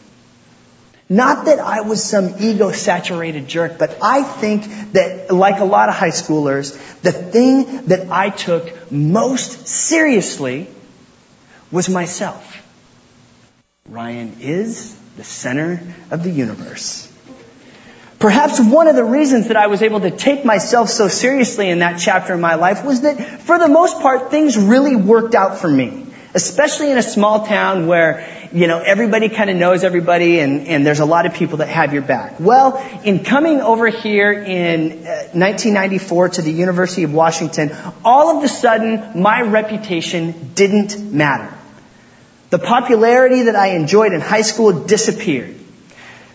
Not 1.11 1.47
that 1.47 1.59
I 1.59 1.81
was 1.81 2.01
some 2.01 2.35
ego 2.39 2.71
saturated 2.71 3.45
jerk, 3.45 3.77
but 3.77 3.97
I 4.01 4.23
think 4.23 4.93
that, 4.93 5.29
like 5.29 5.59
a 5.59 5.65
lot 5.65 5.89
of 5.89 5.95
high 5.95 6.11
schoolers, 6.11 6.71
the 7.01 7.11
thing 7.11 7.87
that 7.87 8.09
I 8.09 8.29
took 8.29 8.89
most 8.89 9.67
seriously 9.67 10.69
was 11.69 11.89
myself. 11.89 12.65
Ryan 13.89 14.37
is 14.39 14.95
the 15.17 15.25
center 15.25 15.81
of 16.11 16.23
the 16.23 16.31
universe. 16.31 17.11
Perhaps 18.17 18.61
one 18.61 18.87
of 18.87 18.95
the 18.95 19.03
reasons 19.03 19.49
that 19.49 19.57
I 19.57 19.67
was 19.67 19.81
able 19.81 19.99
to 19.99 20.11
take 20.11 20.45
myself 20.45 20.87
so 20.87 21.09
seriously 21.09 21.69
in 21.69 21.79
that 21.79 21.99
chapter 21.99 22.35
of 22.35 22.39
my 22.39 22.55
life 22.55 22.85
was 22.85 23.01
that, 23.01 23.41
for 23.41 23.59
the 23.59 23.67
most 23.67 23.99
part, 23.99 24.31
things 24.31 24.57
really 24.57 24.95
worked 24.95 25.35
out 25.35 25.57
for 25.57 25.69
me. 25.69 26.05
Especially 26.33 26.91
in 26.91 26.97
a 26.97 27.03
small 27.03 27.45
town 27.45 27.87
where 27.87 28.25
you 28.53 28.67
know, 28.67 28.79
everybody 28.79 29.29
kind 29.29 29.49
of 29.49 29.55
knows 29.55 29.83
everybody 29.83 30.39
and, 30.39 30.67
and 30.67 30.85
there's 30.85 30.99
a 30.99 31.05
lot 31.05 31.25
of 31.25 31.33
people 31.33 31.57
that 31.57 31.69
have 31.69 31.93
your 31.93 32.01
back. 32.01 32.39
Well, 32.39 32.77
in 33.03 33.23
coming 33.23 33.61
over 33.61 33.87
here 33.87 34.31
in 34.31 34.91
uh, 35.05 35.31
1994 35.33 36.29
to 36.29 36.41
the 36.41 36.51
University 36.51 37.03
of 37.03 37.13
Washington, 37.13 37.71
all 38.03 38.37
of 38.37 38.43
a 38.43 38.49
sudden 38.49 39.21
my 39.21 39.41
reputation 39.41 40.51
didn't 40.53 41.01
matter. 41.01 41.53
The 42.49 42.59
popularity 42.59 43.43
that 43.43 43.55
I 43.55 43.67
enjoyed 43.67 44.11
in 44.11 44.19
high 44.19 44.41
school 44.41 44.83
disappeared. 44.85 45.55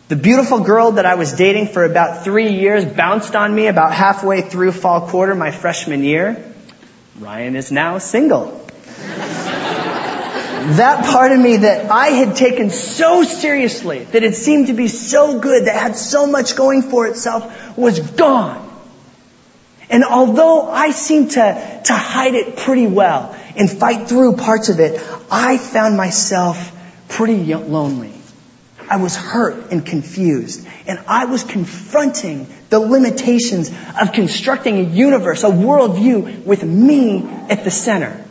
The 0.09 0.17
beautiful 0.17 0.61
girl 0.61 0.93
that 0.93 1.05
I 1.05 1.17
was 1.17 1.35
dating 1.35 1.69
for 1.69 1.85
about 1.85 2.25
three 2.25 2.53
years 2.53 2.85
bounced 2.85 3.37
on 3.37 3.55
me 3.55 3.67
about 3.67 3.93
halfway 3.93 4.41
through 4.41 4.73
fall 4.73 5.09
quarter 5.09 5.35
my 5.35 5.51
freshman 5.51 6.03
year. 6.03 6.43
Ryan 7.19 7.57
is 7.57 7.71
now 7.71 7.99
single 7.99 8.66
that 10.75 11.05
part 11.07 11.33
of 11.33 11.39
me 11.39 11.59
that 11.59 11.91
I 11.91 12.09
had 12.09 12.37
taken 12.37 12.71
so 12.71 13.23
seriously, 13.23 14.05
that 14.05 14.23
it 14.23 14.35
seemed 14.35 14.69
to 14.69 14.73
be 14.73 14.89
so 14.89 15.39
good, 15.39 15.67
that 15.67 15.77
had 15.77 15.97
so 15.97 16.27
much 16.27 16.57
going 16.57 16.83
for 16.83 17.07
itself, 17.07 17.77
was 17.77 18.01
gone. 18.01 18.63
And 19.89 20.05
although 20.05 20.69
I 20.69 20.91
seemed 20.91 21.33
to, 21.33 21.83
to 21.85 21.93
hide 21.93 22.35
it 22.35 22.57
pretty 22.57 22.87
well 22.87 23.37
and 23.57 23.71
fight 23.71 24.09
through 24.09 24.37
parts 24.37 24.69
of 24.69 24.81
it, 24.81 25.01
I 25.31 25.59
found 25.59 25.97
myself 25.97 26.73
pretty 27.09 27.55
lonely. 27.55 28.13
I 28.89 28.97
was 28.97 29.17
hurt 29.17 29.71
and 29.73 29.85
confused. 29.85 30.67
And 30.87 30.99
I 31.09 31.27
was 31.27 31.45
confronting 31.45 32.47
the 32.69 32.79
limitations 32.79 33.71
of 34.01 34.13
constructing 34.13 34.79
a 34.79 34.83
universe, 34.83 35.45
a 35.45 35.51
worldview 35.51 36.45
with 36.45 36.63
me 36.63 37.25
at 37.49 37.65
the 37.65 37.71
center. 37.71 38.26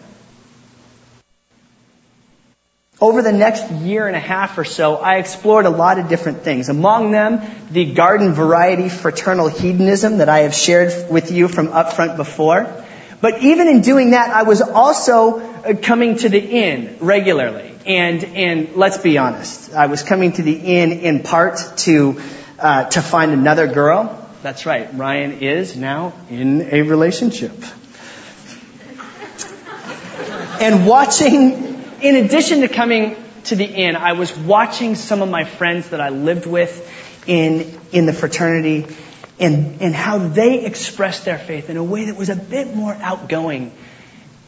Over 3.06 3.22
the 3.22 3.32
next 3.32 3.70
year 3.70 4.08
and 4.08 4.16
a 4.16 4.20
half 4.20 4.58
or 4.58 4.64
so, 4.64 4.96
I 4.96 5.18
explored 5.18 5.68
a 5.68 5.70
lot 5.70 6.00
of 6.00 6.10
different 6.10 6.42
things. 6.42 6.70
Among 6.70 7.12
them, 7.12 7.40
the 7.70 7.94
garden 7.94 8.34
variety 8.34 8.90
fraternal 8.90 9.48
hedonism 9.48 10.18
that 10.18 10.28
I 10.28 10.40
have 10.40 10.56
shared 10.56 11.12
with 11.12 11.30
you 11.32 11.48
from 11.48 11.68
up 11.68 11.94
front 11.94 12.18
before. 12.18 12.84
But 13.22 13.44
even 13.44 13.68
in 13.68 13.82
doing 13.82 14.10
that, 14.12 14.32
I 14.32 14.42
was 14.42 14.64
also 14.64 15.40
uh, 15.40 15.76
coming 15.76 16.18
to 16.18 16.30
the 16.30 16.40
inn 16.40 16.98
regularly. 17.00 17.76
And, 17.86 18.24
and 18.24 18.76
let's 18.76 18.98
be 18.98 19.20
honest, 19.20 19.76
I 19.76 19.86
was 19.86 20.02
coming 20.02 20.32
to 20.32 20.42
the 20.42 20.56
inn 20.56 20.92
in 20.92 21.22
part 21.22 21.60
to, 21.86 22.20
uh, 22.58 22.86
to 22.86 23.04
find 23.04 23.32
another 23.34 23.68
girl. 23.68 24.28
That's 24.42 24.66
right, 24.66 24.90
Ryan 24.98 25.42
is 25.42 25.76
now 25.76 26.14
in 26.32 26.70
a 26.72 26.82
relationship. 26.82 27.54
and 30.60 30.88
watching, 30.88 31.75
in 32.06 32.16
addition 32.18 32.62
to 32.62 32.68
coming 32.68 33.16
to 33.46 33.56
the 33.56 33.66
inn, 33.66 33.96
I 33.96 34.14
was 34.14 34.36
watching 34.38 34.94
some 34.94 35.24
of 35.24 35.30
my 35.30 35.44
friends 35.44 35.90
that 35.90 36.00
I 36.00 36.10
lived 36.10 36.46
with 36.46 36.72
in, 37.28 37.80
in 37.92 38.06
the 38.06 38.14
fraternity 38.14 38.86
and, 39.40 39.82
and 39.82 39.96
how 39.96 40.20
they 40.20 40.66
expressed 40.66 41.26
their 41.26 41.40
faith 41.40 41.72
in 41.72 41.78
a 41.78 41.84
way 41.84 42.06
that 42.06 42.16
was 42.16 42.30
a 42.30 42.36
bit 42.36 42.76
more 42.76 42.94
outgoing 42.94 43.72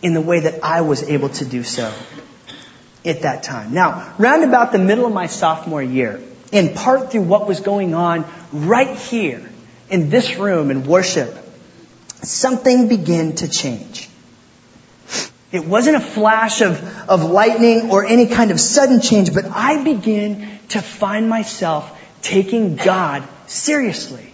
in 0.03 0.13
the 0.13 0.21
way 0.21 0.41
that 0.41 0.63
I 0.63 0.81
was 0.81 1.01
able 1.01 1.29
to 1.29 1.45
do 1.45 1.63
so 1.63 1.91
at 3.03 3.23
that 3.23 3.41
time. 3.41 3.73
Now, 3.73 4.13
round 4.19 4.43
about 4.43 4.71
the 4.71 4.79
middle 4.79 5.07
of 5.07 5.13
my 5.13 5.25
sophomore 5.25 5.81
year, 5.81 6.21
in 6.51 6.75
part 6.75 7.11
through 7.11 7.23
what 7.23 7.47
was 7.47 7.59
going 7.59 7.95
on 7.95 8.23
right 8.53 8.95
here 8.95 9.49
in 9.89 10.11
this 10.11 10.37
room 10.37 10.69
in 10.69 10.85
worship, 10.85 11.35
something 12.21 12.87
began 12.87 13.33
to 13.37 13.47
change. 13.47 14.06
It 15.57 15.65
wasn't 15.65 15.97
a 15.97 15.99
flash 15.99 16.61
of, 16.61 16.79
of 17.09 17.23
lightning 17.23 17.89
or 17.89 18.05
any 18.05 18.27
kind 18.27 18.51
of 18.51 18.59
sudden 18.59 19.01
change, 19.01 19.33
but 19.33 19.45
I 19.45 19.83
began 19.83 20.59
to 20.69 20.81
find 20.81 21.27
myself 21.27 21.99
taking 22.21 22.75
God 22.75 23.27
seriously. 23.47 24.31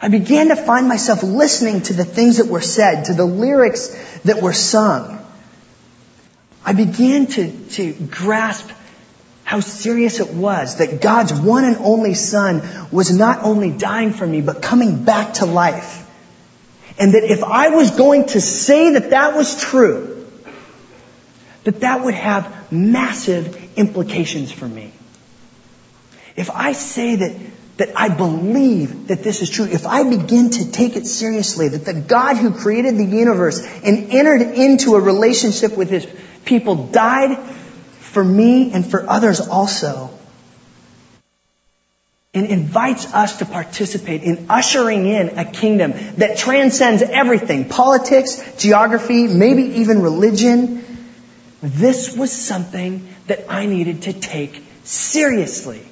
I 0.00 0.08
began 0.08 0.48
to 0.48 0.56
find 0.56 0.88
myself 0.88 1.22
listening 1.22 1.82
to 1.82 1.94
the 1.94 2.04
things 2.04 2.38
that 2.38 2.48
were 2.48 2.60
said, 2.60 3.04
to 3.04 3.14
the 3.14 3.24
lyrics 3.24 4.20
that 4.24 4.42
were 4.42 4.52
sung. 4.52 5.24
I 6.64 6.72
began 6.72 7.28
to, 7.28 7.52
to 7.74 7.92
grasp 7.92 8.68
how 9.44 9.60
serious 9.60 10.18
it 10.18 10.34
was 10.34 10.78
that 10.78 11.00
God's 11.00 11.32
one 11.32 11.64
and 11.64 11.76
only 11.76 12.14
Son 12.14 12.62
was 12.90 13.16
not 13.16 13.44
only 13.44 13.70
dying 13.70 14.12
for 14.12 14.26
me, 14.26 14.40
but 14.40 14.60
coming 14.60 15.04
back 15.04 15.34
to 15.34 15.46
life. 15.46 16.02
And 16.98 17.14
that 17.14 17.22
if 17.22 17.44
I 17.44 17.68
was 17.68 17.92
going 17.92 18.26
to 18.28 18.40
say 18.40 18.94
that 18.94 19.10
that 19.10 19.36
was 19.36 19.60
true, 19.60 20.15
that 21.66 21.80
that 21.80 22.04
would 22.04 22.14
have 22.14 22.72
massive 22.72 23.76
implications 23.76 24.52
for 24.52 24.68
me. 24.68 24.92
If 26.36 26.48
I 26.48 26.72
say 26.72 27.16
that, 27.16 27.36
that 27.78 27.88
I 27.96 28.08
believe 28.08 29.08
that 29.08 29.24
this 29.24 29.42
is 29.42 29.50
true, 29.50 29.64
if 29.64 29.84
I 29.84 30.08
begin 30.08 30.50
to 30.50 30.70
take 30.70 30.94
it 30.94 31.06
seriously, 31.06 31.68
that 31.68 31.84
the 31.84 31.92
God 31.92 32.36
who 32.36 32.52
created 32.52 32.96
the 32.98 33.04
universe 33.04 33.66
and 33.82 34.12
entered 34.12 34.42
into 34.42 34.94
a 34.94 35.00
relationship 35.00 35.76
with 35.76 35.90
his 35.90 36.06
people 36.44 36.86
died 36.86 37.36
for 37.98 38.22
me 38.22 38.72
and 38.72 38.86
for 38.86 39.10
others 39.10 39.40
also, 39.40 40.10
and 42.32 42.46
invites 42.46 43.12
us 43.12 43.38
to 43.38 43.44
participate 43.44 44.22
in 44.22 44.46
ushering 44.50 45.06
in 45.06 45.38
a 45.38 45.50
kingdom 45.50 45.94
that 46.18 46.38
transcends 46.38 47.02
everything 47.02 47.68
politics, 47.68 48.56
geography, 48.56 49.26
maybe 49.26 49.80
even 49.80 50.00
religion. 50.00 50.95
This 51.66 52.16
was 52.16 52.30
something 52.30 53.08
that 53.26 53.46
I 53.48 53.66
needed 53.66 54.02
to 54.02 54.12
take 54.12 54.62
seriously. 54.84 55.84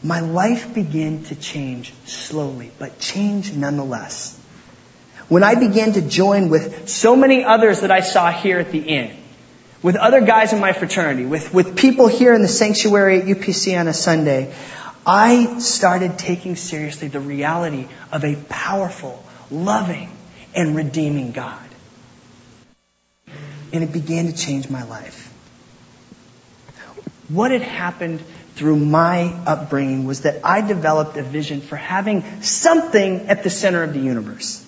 My 0.00 0.20
life 0.20 0.72
began 0.72 1.24
to 1.24 1.34
change 1.34 1.92
slowly, 2.04 2.70
but 2.78 3.00
change 3.00 3.52
nonetheless. 3.52 4.38
When 5.28 5.42
I 5.42 5.56
began 5.56 5.94
to 5.94 6.02
join 6.02 6.50
with 6.50 6.88
so 6.88 7.16
many 7.16 7.42
others 7.42 7.80
that 7.80 7.90
I 7.90 7.98
saw 7.98 8.30
here 8.30 8.60
at 8.60 8.70
the 8.70 8.78
inn, 8.78 9.10
with 9.82 9.96
other 9.96 10.20
guys 10.20 10.52
in 10.52 10.60
my 10.60 10.72
fraternity, 10.72 11.24
with, 11.24 11.52
with 11.52 11.76
people 11.76 12.06
here 12.06 12.32
in 12.32 12.42
the 12.42 12.48
sanctuary 12.48 13.22
at 13.22 13.26
UPC 13.26 13.76
on 13.76 13.88
a 13.88 13.92
Sunday, 13.92 14.54
I 15.04 15.58
started 15.58 16.16
taking 16.16 16.54
seriously 16.54 17.08
the 17.08 17.18
reality 17.18 17.88
of 18.12 18.24
a 18.24 18.36
powerful, 18.48 19.20
loving, 19.50 20.16
and 20.54 20.76
redeeming 20.76 21.32
God. 21.32 21.71
And 23.72 23.82
it 23.82 23.92
began 23.92 24.26
to 24.26 24.32
change 24.32 24.68
my 24.68 24.84
life. 24.84 25.32
What 27.28 27.50
had 27.50 27.62
happened 27.62 28.22
through 28.54 28.76
my 28.76 29.32
upbringing 29.46 30.04
was 30.04 30.22
that 30.22 30.44
I 30.44 30.60
developed 30.60 31.16
a 31.16 31.22
vision 31.22 31.60
for 31.60 31.76
having 31.76 32.42
something 32.42 33.28
at 33.28 33.42
the 33.42 33.50
center 33.50 33.82
of 33.82 33.94
the 33.94 34.00
universe. 34.00 34.64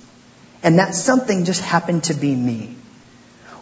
And 0.63 0.79
that 0.79 0.95
something 0.95 1.45
just 1.45 1.61
happened 1.61 2.05
to 2.05 2.15
be 2.15 2.35
me. 2.35 2.77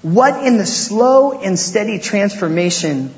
What 0.02 0.46
in 0.46 0.58
the 0.58 0.66
slow 0.66 1.40
and 1.40 1.58
steady 1.58 1.98
transformation 1.98 3.14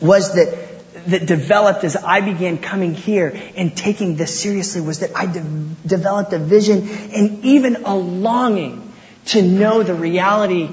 was 0.00 0.34
that, 0.34 1.06
that 1.06 1.26
developed 1.26 1.84
as 1.84 1.96
I 1.96 2.20
began 2.20 2.58
coming 2.58 2.94
here 2.94 3.38
and 3.56 3.76
taking 3.76 4.16
this 4.16 4.40
seriously 4.40 4.80
was 4.80 5.00
that 5.00 5.14
I 5.14 5.26
de- 5.26 5.40
developed 5.86 6.32
a 6.32 6.38
vision 6.38 6.88
and 7.12 7.44
even 7.44 7.84
a 7.84 7.94
longing 7.94 8.92
to 9.26 9.42
know 9.42 9.82
the 9.82 9.94
reality 9.94 10.70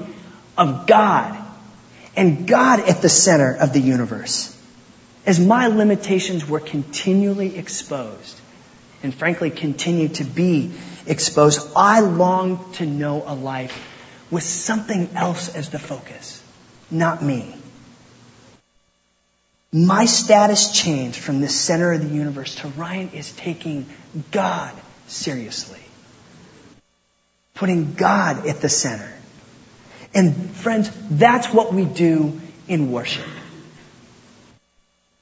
of 0.62 0.86
God 0.86 1.36
and 2.14 2.46
God 2.46 2.88
at 2.88 3.02
the 3.02 3.08
center 3.08 3.52
of 3.52 3.72
the 3.72 3.80
universe. 3.80 4.56
As 5.26 5.40
my 5.40 5.66
limitations 5.66 6.48
were 6.48 6.60
continually 6.60 7.56
exposed 7.56 8.40
and 9.02 9.12
frankly 9.12 9.50
continue 9.50 10.08
to 10.08 10.24
be 10.24 10.72
exposed, 11.06 11.68
I 11.74 12.00
longed 12.00 12.74
to 12.74 12.86
know 12.86 13.24
a 13.26 13.34
life 13.34 13.76
with 14.30 14.44
something 14.44 15.10
else 15.16 15.54
as 15.54 15.70
the 15.70 15.80
focus, 15.80 16.40
not 16.90 17.22
me. 17.22 17.56
My 19.72 20.04
status 20.04 20.70
changed 20.70 21.18
from 21.18 21.40
the 21.40 21.48
center 21.48 21.92
of 21.92 22.08
the 22.08 22.14
universe 22.14 22.54
to 22.56 22.68
Ryan 22.68 23.10
is 23.10 23.32
taking 23.32 23.86
God 24.30 24.72
seriously. 25.08 25.80
Putting 27.54 27.94
God 27.94 28.46
at 28.46 28.60
the 28.60 28.68
center. 28.68 29.12
And 30.14 30.50
friends, 30.50 30.90
that's 31.10 31.52
what 31.52 31.72
we 31.72 31.84
do 31.84 32.40
in 32.68 32.92
worship. 32.92 33.24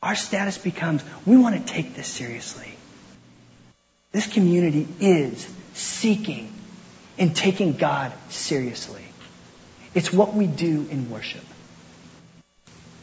Our 0.03 0.15
status 0.15 0.59
becomes, 0.59 1.05
we 1.27 1.37
want 1.37 1.55
to 1.57 1.73
take 1.73 1.95
this 1.95 2.09
seriously. 2.09 2.73
This 4.13 4.27
community 4.27 4.89
is 4.99 5.49
seeking 5.75 6.53
and 7.19 7.37
taking 7.37 7.75
God 7.75 8.13
seriously. 8.31 9.05
It's 9.95 10.13
what 10.13 10.35
we 10.35 10.47
do 10.47 10.87
in 10.91 11.11
worship. 11.11 11.45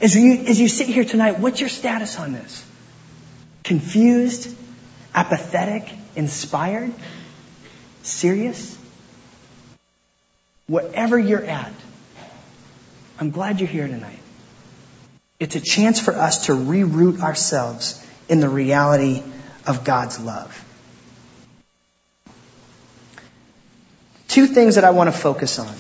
As 0.02 0.16
you, 0.16 0.34
as 0.48 0.60
you 0.60 0.68
sit 0.68 0.88
here 0.88 1.06
tonight, 1.06 1.40
what's 1.40 1.60
your 1.60 1.70
status 1.70 2.20
on 2.20 2.34
this? 2.34 2.66
Confused? 3.64 4.56
Apathetic? 5.14 5.92
Inspired? 6.16 6.94
Serious? 8.04 8.77
Wherever 10.68 11.18
you're 11.18 11.44
at, 11.44 11.72
I'm 13.20 13.32
glad 13.32 13.60
you're 13.60 13.70
here 13.70 13.88
tonight. 13.88 14.20
It's 15.40 15.56
a 15.56 15.62
chance 15.62 16.00
for 16.00 16.14
us 16.14 16.48
to 16.48 16.54
reroot 16.54 17.22
ourselves 17.22 18.06
in 18.28 18.40
the 18.40 18.50
reality 18.50 19.24
of 19.66 19.84
God's 19.84 20.20
love. 20.20 20.64
Two 24.28 24.48
things 24.48 24.76
that 24.76 24.84
I 24.84 24.90
want 24.90 25.12
to 25.12 25.18
focus 25.18 25.58
on 25.58 25.74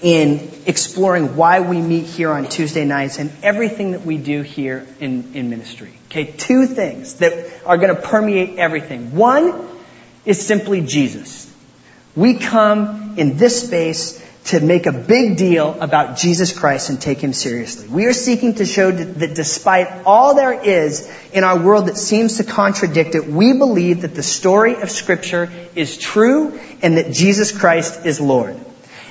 in 0.00 0.50
exploring 0.66 1.36
why 1.36 1.60
we 1.60 1.80
meet 1.80 2.06
here 2.06 2.30
on 2.30 2.48
Tuesday 2.48 2.84
nights 2.84 3.18
and 3.18 3.30
everything 3.42 3.92
that 3.92 4.06
we 4.06 4.16
do 4.16 4.42
here 4.42 4.86
in, 5.00 5.34
in 5.34 5.50
ministry. 5.50 5.92
Okay, 6.06 6.24
two 6.24 6.66
things 6.66 7.14
that 7.14 7.62
are 7.66 7.76
going 7.76 7.94
to 7.94 8.00
permeate 8.00 8.58
everything. 8.58 9.14
One 9.14 9.68
is 10.24 10.44
simply 10.44 10.80
Jesus. 10.80 11.52
We 12.14 12.34
come 12.34 13.01
in 13.16 13.36
this 13.36 13.66
space 13.66 14.22
to 14.44 14.60
make 14.60 14.86
a 14.86 14.92
big 14.92 15.36
deal 15.36 15.80
about 15.80 16.16
Jesus 16.16 16.56
Christ 16.56 16.90
and 16.90 17.00
take 17.00 17.18
him 17.18 17.32
seriously. 17.32 17.86
We 17.86 18.06
are 18.06 18.12
seeking 18.12 18.56
to 18.56 18.66
show 18.66 18.90
that 18.90 19.34
despite 19.34 20.04
all 20.04 20.34
there 20.34 20.52
is 20.52 21.08
in 21.32 21.44
our 21.44 21.58
world 21.58 21.86
that 21.86 21.96
seems 21.96 22.38
to 22.38 22.44
contradict 22.44 23.14
it, 23.14 23.28
we 23.28 23.52
believe 23.52 24.02
that 24.02 24.14
the 24.14 24.22
story 24.22 24.80
of 24.82 24.90
Scripture 24.90 25.50
is 25.76 25.96
true 25.96 26.58
and 26.82 26.96
that 26.96 27.12
Jesus 27.12 27.56
Christ 27.56 28.04
is 28.04 28.20
Lord. 28.20 28.58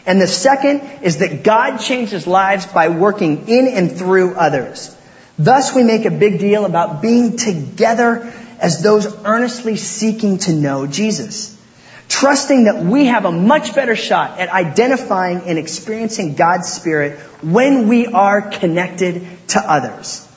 And 0.06 0.20
the 0.20 0.28
second 0.28 0.82
is 1.02 1.20
that 1.20 1.44
God 1.44 1.78
changes 1.78 2.28
lives 2.28 2.66
by 2.66 2.90
working 2.90 3.48
in 3.48 3.68
and 3.68 3.92
through 3.92 4.34
others. 4.36 4.96
Thus 5.40 5.74
we 5.74 5.84
make 5.84 6.06
a 6.06 6.12
big 6.12 6.40
deal 6.40 6.66
about 6.66 7.02
being 7.02 7.38
together 7.38 8.34
as 8.60 8.84
those 8.84 9.08
earnestly 9.24 9.78
seeking 9.78 10.40
to 10.40 10.54
know 10.54 10.88
Jesus 10.88 11.58
trusting 12.12 12.66
that 12.66 12.84
we 12.84 13.06
have 13.06 13.24
a 13.24 13.32
much 13.32 13.74
better 13.74 13.96
shot 13.96 14.38
at 14.38 14.50
identifying 14.50 15.44
and 15.46 15.58
experiencing 15.58 16.36
God's 16.36 16.72
Spirit 16.72 17.18
when 17.42 17.88
we 17.88 18.06
are 18.06 18.42
connected 18.42 19.26
to 19.48 19.60
others. 19.60 20.28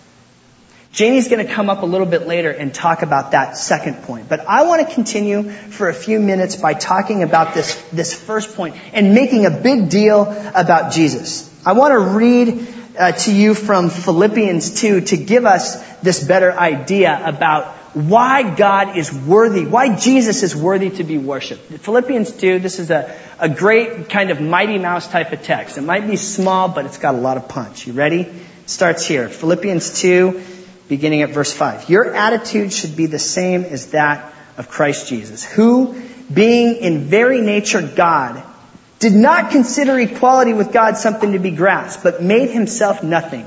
Janie's 0.93 1.27
going 1.27 1.45
to 1.45 1.53
come 1.53 1.69
up 1.69 1.83
a 1.83 1.87
little 1.87 2.07
bit 2.07 2.29
later 2.29 2.53
and 2.53 2.73
talk 2.73 3.03
about 3.03 3.33
that 3.33 3.57
second 3.57 4.05
point. 4.05 4.29
But 4.29 4.47
I 4.47 4.63
want 4.67 4.87
to 4.87 4.95
continue 4.95 5.51
for 5.51 5.89
a 5.89 5.95
few 5.95 6.21
minutes 6.21 6.55
by 6.55 6.75
talking 6.75 7.25
about 7.25 7.55
this, 7.55 7.75
this 7.93 8.15
first 8.15 8.55
point 8.55 8.77
and 8.93 9.13
making 9.13 9.45
a 9.45 9.51
big 9.51 9.91
deal 9.91 10.23
about 10.55 10.93
Jesus. 10.93 11.51
I 11.67 11.73
want 11.73 11.91
to 11.91 11.99
read 11.99 12.69
uh, 12.97 13.11
to 13.11 13.35
you 13.35 13.55
from 13.55 13.91
Philippians 13.91 14.81
2 14.81 15.01
to 15.01 15.17
give 15.17 15.45
us 15.45 15.83
this 16.03 16.23
better 16.23 16.53
idea 16.53 17.21
about 17.25 17.75
why 17.95 18.55
God 18.55 18.97
is 18.97 19.13
worthy, 19.13 19.65
why 19.65 19.97
Jesus 19.97 20.43
is 20.43 20.55
worthy 20.55 20.91
to 20.91 21.05
be 21.05 21.17
worshiped. 21.17 21.63
Philippians 21.81 22.33
2, 22.33 22.59
this 22.59 22.81
is 22.81 22.91
a, 22.91 23.17
a 23.39 23.49
great 23.49 24.09
kind 24.09 24.31
of 24.31 24.41
Mighty 24.41 24.79
Mouse 24.79 25.07
type 25.09 25.33
of 25.33 25.43
text. 25.43 25.79
It 25.79 25.83
might 25.83 26.07
be 26.07 26.17
small, 26.17 26.69
but 26.69 26.87
it's 26.87 26.99
got 26.99 27.15
a 27.15 27.19
lot 27.19 27.37
of 27.37 27.49
punch. 27.49 27.87
You 27.87 27.93
ready? 27.93 28.23
It 28.23 28.71
starts 28.71 29.07
here. 29.07 29.29
Philippians 29.29 30.01
2, 30.01 30.43
beginning 30.89 31.23
at 31.23 31.31
verse 31.31 31.53
5. 31.53 31.89
Your 31.89 32.15
attitude 32.15 32.73
should 32.73 32.97
be 32.97 33.07
the 33.07 33.19
same 33.19 33.63
as 33.63 33.93
that 33.93 34.35
of 34.57 34.69
Christ 34.69 35.09
Jesus, 35.09 35.45
who, 35.45 36.01
being 36.33 36.77
in 36.77 37.05
very 37.05 37.41
nature 37.41 37.83
God, 37.83 38.43
did 38.99 39.15
not 39.15 39.51
consider 39.51 39.99
equality 39.99 40.53
with 40.53 40.73
God 40.73 40.97
something 40.97 41.33
to 41.33 41.39
be 41.39 41.51
grasped, 41.51 42.03
but 42.03 42.23
made 42.23 42.51
himself 42.51 43.03
nothing, 43.03 43.47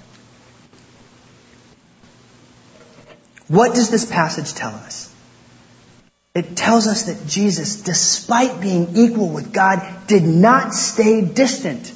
What 3.51 3.75
does 3.75 3.89
this 3.89 4.05
passage 4.05 4.53
tell 4.53 4.73
us? 4.73 5.13
It 6.33 6.55
tells 6.55 6.87
us 6.87 7.03
that 7.03 7.27
Jesus, 7.27 7.81
despite 7.81 8.61
being 8.61 8.95
equal 8.95 9.27
with 9.27 9.51
God, 9.51 9.85
did 10.07 10.23
not 10.23 10.73
stay 10.73 11.19
distant, 11.21 11.91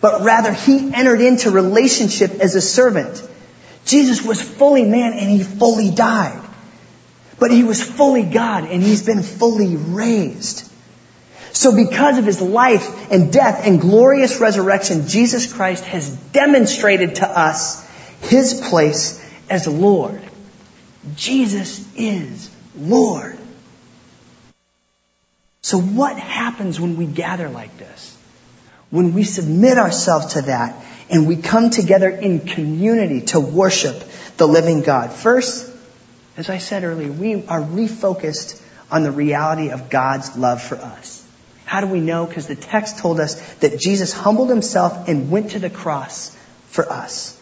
but 0.00 0.22
rather 0.22 0.52
he 0.52 0.92
entered 0.92 1.20
into 1.20 1.52
relationship 1.52 2.32
as 2.40 2.56
a 2.56 2.60
servant. 2.60 3.22
Jesus 3.84 4.20
was 4.24 4.42
fully 4.42 4.84
man 4.84 5.12
and 5.12 5.30
he 5.30 5.44
fully 5.44 5.92
died. 5.92 6.42
But 7.38 7.52
he 7.52 7.62
was 7.62 7.80
fully 7.80 8.24
God 8.24 8.64
and 8.64 8.82
he's 8.82 9.06
been 9.06 9.22
fully 9.22 9.76
raised. 9.76 10.68
So 11.52 11.72
because 11.72 12.18
of 12.18 12.26
his 12.26 12.40
life 12.40 13.12
and 13.12 13.32
death 13.32 13.64
and 13.64 13.80
glorious 13.80 14.40
resurrection, 14.40 15.06
Jesus 15.06 15.52
Christ 15.52 15.84
has 15.84 16.10
demonstrated 16.32 17.14
to 17.16 17.28
us 17.28 17.88
his 18.22 18.60
place 18.68 19.24
as 19.48 19.68
Lord. 19.68 20.20
Jesus 21.16 21.86
is 21.96 22.50
Lord. 22.76 23.38
So 25.62 25.78
what 25.78 26.18
happens 26.18 26.80
when 26.80 26.96
we 26.96 27.06
gather 27.06 27.48
like 27.48 27.76
this? 27.78 28.16
When 28.90 29.14
we 29.14 29.24
submit 29.24 29.78
ourselves 29.78 30.34
to 30.34 30.42
that 30.42 30.84
and 31.10 31.26
we 31.26 31.36
come 31.36 31.70
together 31.70 32.08
in 32.08 32.40
community 32.40 33.22
to 33.26 33.40
worship 33.40 34.02
the 34.36 34.46
living 34.46 34.82
God. 34.82 35.12
First, 35.12 35.70
as 36.36 36.48
I 36.48 36.58
said 36.58 36.84
earlier, 36.84 37.12
we 37.12 37.46
are 37.46 37.60
refocused 37.60 38.60
on 38.90 39.02
the 39.02 39.10
reality 39.10 39.70
of 39.70 39.90
God's 39.90 40.36
love 40.36 40.62
for 40.62 40.76
us. 40.76 41.24
How 41.64 41.80
do 41.80 41.86
we 41.86 42.00
know? 42.00 42.26
Because 42.26 42.48
the 42.48 42.56
text 42.56 42.98
told 42.98 43.20
us 43.20 43.40
that 43.56 43.78
Jesus 43.78 44.12
humbled 44.12 44.50
himself 44.50 45.08
and 45.08 45.30
went 45.30 45.52
to 45.52 45.60
the 45.60 45.70
cross 45.70 46.36
for 46.68 46.90
us. 46.90 47.40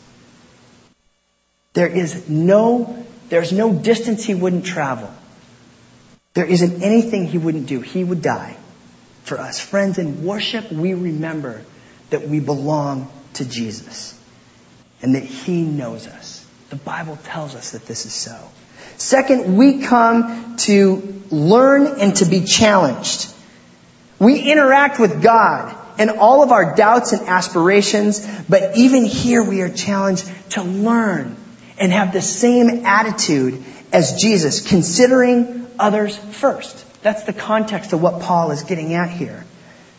There 1.72 1.86
is 1.86 2.28
no, 2.28 3.06
there's 3.28 3.52
no 3.52 3.72
distance 3.72 4.24
he 4.24 4.34
wouldn't 4.34 4.64
travel. 4.64 5.12
There 6.34 6.46
isn't 6.46 6.82
anything 6.82 7.26
he 7.26 7.38
wouldn't 7.38 7.66
do. 7.66 7.80
He 7.80 8.04
would 8.04 8.22
die 8.22 8.56
for 9.24 9.38
us. 9.38 9.60
Friends, 9.60 9.98
in 9.98 10.24
worship, 10.24 10.70
we 10.70 10.94
remember 10.94 11.62
that 12.10 12.28
we 12.28 12.40
belong 12.40 13.10
to 13.34 13.44
Jesus 13.44 14.18
and 15.02 15.14
that 15.14 15.24
he 15.24 15.62
knows 15.62 16.06
us. 16.06 16.46
The 16.70 16.76
Bible 16.76 17.18
tells 17.24 17.54
us 17.54 17.72
that 17.72 17.86
this 17.86 18.06
is 18.06 18.12
so. 18.12 18.38
Second, 18.96 19.56
we 19.56 19.80
come 19.80 20.56
to 20.58 21.22
learn 21.30 22.00
and 22.00 22.16
to 22.16 22.24
be 22.24 22.44
challenged. 22.44 23.32
We 24.18 24.40
interact 24.50 24.98
with 24.98 25.22
God 25.22 25.76
and 25.98 26.10
all 26.10 26.42
of 26.42 26.52
our 26.52 26.74
doubts 26.74 27.12
and 27.12 27.28
aspirations, 27.28 28.26
but 28.48 28.76
even 28.76 29.04
here 29.04 29.42
we 29.42 29.62
are 29.62 29.68
challenged 29.68 30.30
to 30.50 30.62
learn 30.62 31.36
and 31.78 31.92
have 31.92 32.12
the 32.12 32.22
same 32.22 32.84
attitude 32.84 33.62
as 33.92 34.20
Jesus, 34.20 34.66
considering 34.66 35.66
others 35.78 36.16
first. 36.16 36.84
That's 37.02 37.24
the 37.24 37.32
context 37.32 37.92
of 37.92 38.02
what 38.02 38.20
Paul 38.20 38.50
is 38.50 38.64
getting 38.64 38.94
at 38.94 39.10
here, 39.10 39.44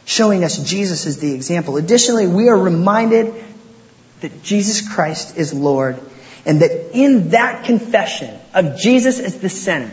showing 0.06 0.44
us 0.44 0.58
Jesus 0.58 1.06
as 1.06 1.20
the 1.20 1.34
example. 1.34 1.78
Additionally, 1.78 2.28
we 2.28 2.50
are 2.50 2.58
reminded 2.58 3.34
that 4.22 4.44
Jesus 4.44 4.88
Christ 4.88 5.38
is 5.38 5.54
Lord 5.54 6.00
and 6.46 6.62
that 6.62 6.98
in 6.98 7.30
that 7.30 7.66
confession 7.66 8.38
of 8.54 8.78
Jesus 8.78 9.20
as 9.20 9.40
the 9.40 9.50
center, 9.50 9.92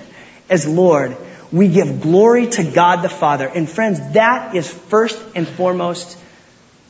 as 0.49 0.67
Lord, 0.67 1.17
we 1.53 1.69
give 1.69 2.01
glory 2.01 2.49
to 2.49 2.65
God 2.65 3.03
the 3.03 3.09
Father. 3.09 3.47
And 3.47 3.69
friends, 3.69 4.13
that 4.13 4.55
is 4.55 4.71
first 4.71 5.21
and 5.35 5.47
foremost 5.47 6.19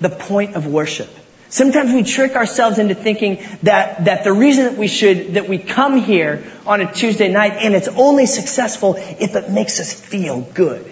the 0.00 0.10
point 0.10 0.56
of 0.56 0.66
worship. 0.66 1.10
Sometimes 1.56 1.90
we 1.90 2.02
trick 2.02 2.36
ourselves 2.36 2.78
into 2.78 2.94
thinking 2.94 3.42
that, 3.62 4.04
that 4.04 4.24
the 4.24 4.32
reason 4.34 4.64
that 4.64 4.76
we 4.76 4.88
should, 4.88 5.32
that 5.36 5.48
we 5.48 5.56
come 5.56 5.96
here 5.96 6.44
on 6.66 6.82
a 6.82 6.92
Tuesday 6.92 7.32
night 7.32 7.54
and 7.54 7.74
it's 7.74 7.88
only 7.88 8.26
successful 8.26 8.96
if 8.96 9.34
it 9.34 9.48
makes 9.48 9.80
us 9.80 9.90
feel 9.90 10.42
good. 10.42 10.84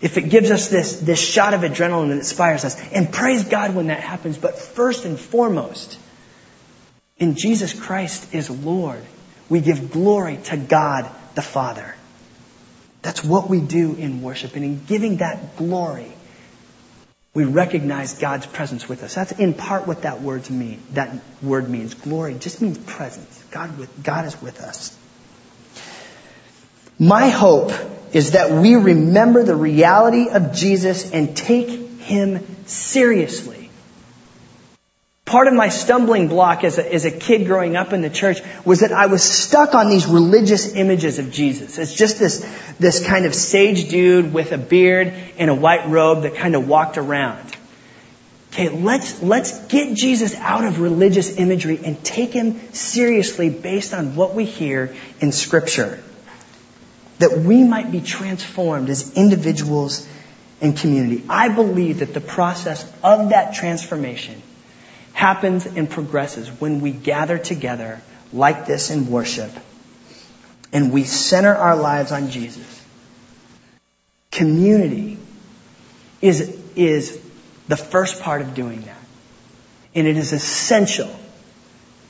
If 0.00 0.16
it 0.16 0.28
gives 0.28 0.52
us 0.52 0.68
this, 0.68 1.00
this 1.00 1.20
shot 1.20 1.54
of 1.54 1.62
adrenaline 1.62 2.10
that 2.10 2.18
inspires 2.18 2.64
us. 2.64 2.80
And 2.92 3.12
praise 3.12 3.42
God 3.42 3.74
when 3.74 3.88
that 3.88 3.98
happens. 3.98 4.38
But 4.38 4.60
first 4.60 5.04
and 5.06 5.18
foremost, 5.18 5.98
in 7.18 7.34
Jesus 7.34 7.72
Christ 7.72 8.32
is 8.32 8.48
Lord. 8.48 9.02
We 9.48 9.60
give 9.60 9.90
glory 9.90 10.38
to 10.44 10.56
God 10.56 11.10
the 11.34 11.42
Father. 11.42 11.96
That's 13.02 13.24
what 13.24 13.50
we 13.50 13.60
do 13.60 13.96
in 13.96 14.22
worship. 14.22 14.54
And 14.54 14.64
in 14.64 14.84
giving 14.84 15.16
that 15.16 15.56
glory, 15.56 16.12
we 17.34 17.44
recognize 17.44 18.18
God's 18.18 18.46
presence 18.46 18.88
with 18.88 19.02
us. 19.02 19.14
That's 19.14 19.32
in 19.32 19.54
part 19.54 19.86
what 19.86 20.02
that 20.02 20.20
word 20.20 20.50
mean. 20.50 20.82
That 20.92 21.16
word 21.42 21.68
means. 21.68 21.94
Glory 21.94 22.34
just 22.34 22.60
means 22.60 22.76
presence. 22.78 23.42
God 23.50 23.78
with 23.78 24.02
God 24.02 24.26
is 24.26 24.40
with 24.42 24.60
us. 24.60 24.96
My 26.98 27.30
hope 27.30 27.72
is 28.12 28.32
that 28.32 28.50
we 28.50 28.76
remember 28.76 29.42
the 29.42 29.56
reality 29.56 30.28
of 30.28 30.52
Jesus 30.52 31.10
and 31.10 31.34
take 31.34 31.70
him 32.00 32.66
seriously. 32.66 33.61
Part 35.32 35.48
of 35.48 35.54
my 35.54 35.70
stumbling 35.70 36.28
block 36.28 36.62
as 36.62 36.76
a, 36.76 36.92
as 36.92 37.06
a 37.06 37.10
kid 37.10 37.46
growing 37.46 37.74
up 37.74 37.94
in 37.94 38.02
the 38.02 38.10
church 38.10 38.42
was 38.66 38.80
that 38.80 38.92
I 38.92 39.06
was 39.06 39.22
stuck 39.22 39.74
on 39.74 39.88
these 39.88 40.04
religious 40.04 40.74
images 40.74 41.18
of 41.18 41.30
Jesus. 41.30 41.78
It's 41.78 41.94
just 41.94 42.18
this, 42.18 42.40
this 42.78 43.02
kind 43.06 43.24
of 43.24 43.34
sage 43.34 43.88
dude 43.88 44.34
with 44.34 44.52
a 44.52 44.58
beard 44.58 45.14
and 45.38 45.48
a 45.48 45.54
white 45.54 45.88
robe 45.88 46.24
that 46.24 46.34
kind 46.34 46.54
of 46.54 46.68
walked 46.68 46.98
around. 46.98 47.56
Okay, 48.52 48.68
let's, 48.68 49.22
let's 49.22 49.58
get 49.68 49.96
Jesus 49.96 50.34
out 50.34 50.66
of 50.66 50.80
religious 50.80 51.38
imagery 51.38 51.80
and 51.82 52.04
take 52.04 52.34
him 52.34 52.60
seriously 52.74 53.48
based 53.48 53.94
on 53.94 54.14
what 54.14 54.34
we 54.34 54.44
hear 54.44 54.94
in 55.20 55.32
scripture. 55.32 55.98
That 57.20 57.38
we 57.38 57.64
might 57.64 57.90
be 57.90 58.02
transformed 58.02 58.90
as 58.90 59.14
individuals 59.14 60.06
and 60.60 60.76
community. 60.76 61.24
I 61.26 61.48
believe 61.48 62.00
that 62.00 62.12
the 62.12 62.20
process 62.20 62.84
of 63.02 63.30
that 63.30 63.54
transformation 63.54 64.42
happens 65.22 65.66
and 65.66 65.88
progresses 65.88 66.48
when 66.60 66.80
we 66.80 66.90
gather 66.90 67.38
together 67.38 68.00
like 68.32 68.66
this 68.66 68.90
in 68.90 69.08
worship 69.08 69.52
and 70.72 70.92
we 70.92 71.04
center 71.04 71.54
our 71.54 71.76
lives 71.76 72.10
on 72.10 72.28
Jesus. 72.28 72.84
Community 74.32 75.18
is, 76.20 76.60
is 76.74 77.22
the 77.68 77.76
first 77.76 78.20
part 78.20 78.42
of 78.42 78.54
doing 78.54 78.80
that. 78.80 78.98
And 79.94 80.08
it 80.08 80.16
is 80.16 80.32
essential 80.32 81.14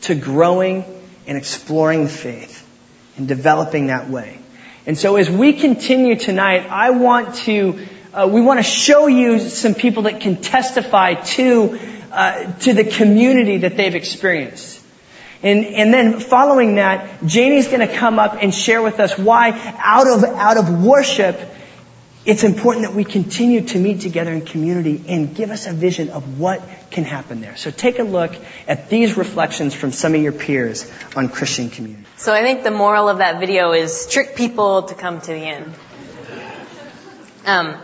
to 0.03 0.15
growing 0.15 0.83
and 1.27 1.37
exploring 1.37 2.09
faith 2.09 2.67
and 3.19 3.29
developing 3.29 3.89
that 3.89 4.09
way. 4.09 4.39
And 4.87 4.97
so 4.97 5.17
as 5.17 5.29
we 5.29 5.53
continue 5.53 6.17
tonight, 6.17 6.67
I 6.71 6.91
want 6.93 7.35
to, 7.45 7.87
uh, 8.15 8.27
we 8.33 8.41
want 8.41 8.59
to 8.59 8.65
show 8.65 9.07
you 9.07 9.39
some 9.39 9.75
people 9.75 10.05
that 10.05 10.23
can 10.23 10.41
testify 10.41 11.13
to 11.37 11.79
uh, 12.13 12.53
to 12.61 12.73
the 12.73 12.85
community 12.85 13.59
that 13.59 13.77
they've 13.77 13.95
experienced. 13.95 14.81
And, 15.43 15.65
and 15.65 15.93
then 15.93 16.21
following 16.21 16.77
that, 16.77 17.25
Janie's 17.27 17.67
going 17.67 17.87
to 17.87 17.93
come 17.93 18.21
up 18.21 18.37
and 18.41 18.55
share 18.55 18.81
with 18.81 19.01
us 19.01 19.19
why 19.19 19.51
out 19.79 20.07
of, 20.07 20.23
out 20.23 20.57
of 20.57 20.85
worship, 20.85 21.37
It's 22.25 22.45
important 22.45 22.87
that 22.87 22.95
we 22.95 23.03
continue 23.03 23.63
to 23.63 23.79
meet 23.81 24.01
together 24.01 24.31
in 24.33 24.43
community 24.43 25.03
and 25.09 25.35
give 25.35 25.51
us 25.51 25.67
a 25.67 25.73
vision 25.73 26.11
of 26.11 26.39
what 26.39 26.63
can 26.93 27.03
happen 27.03 27.41
there. 27.41 27.57
So 27.57 27.73
take 27.73 27.99
a 27.99 28.05
look 28.05 28.33
at 28.69 28.89
these 28.89 29.17
reflections 29.17 29.75
from 29.75 29.91
some 29.91 30.15
of 30.15 30.23
your 30.23 30.31
peers 30.31 30.89
on 31.17 31.29
Christian 31.29 31.69
community. 31.69 32.07
So 32.19 32.33
I 32.33 32.43
think 32.43 32.63
the 32.63 32.71
moral 32.71 33.09
of 33.09 33.19
that 33.19 33.41
video 33.41 33.73
is 33.73 34.07
trick 34.07 34.37
people 34.37 34.85
to 34.85 34.95
come 34.95 35.21
to 35.21 35.27
the 35.33 35.35
end. 35.35 35.75
Um, 37.45 37.77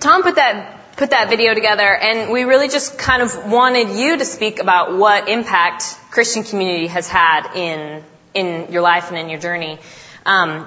Tom 0.00 0.24
put 0.24 0.34
that 0.34 0.73
put 0.96 1.10
that 1.10 1.28
video 1.28 1.54
together, 1.54 1.94
and 1.94 2.32
we 2.32 2.44
really 2.44 2.68
just 2.68 2.98
kind 2.98 3.22
of 3.22 3.50
wanted 3.50 3.90
you 3.90 4.16
to 4.18 4.24
speak 4.24 4.60
about 4.60 4.96
what 4.96 5.28
impact 5.28 5.96
Christian 6.10 6.44
community 6.44 6.86
has 6.86 7.08
had 7.08 7.54
in 7.54 8.04
in 8.34 8.72
your 8.72 8.82
life 8.82 9.10
and 9.10 9.18
in 9.18 9.28
your 9.28 9.38
journey. 9.38 9.78
Um, 10.26 10.66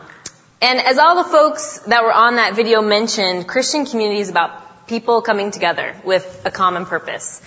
and 0.62 0.80
as 0.80 0.98
all 0.98 1.24
the 1.24 1.30
folks 1.30 1.80
that 1.80 2.04
were 2.04 2.14
on 2.14 2.38
that 2.38 2.56
video 2.56 2.82
mentioned, 2.82 3.48
Christian 3.48 3.86
community 3.86 4.22
is 4.22 4.30
about 4.30 4.88
people 4.88 5.22
coming 5.22 5.52
together 5.52 5.96
with 6.04 6.42
a 6.46 6.52
common 6.52 6.86
purpose. 6.86 7.42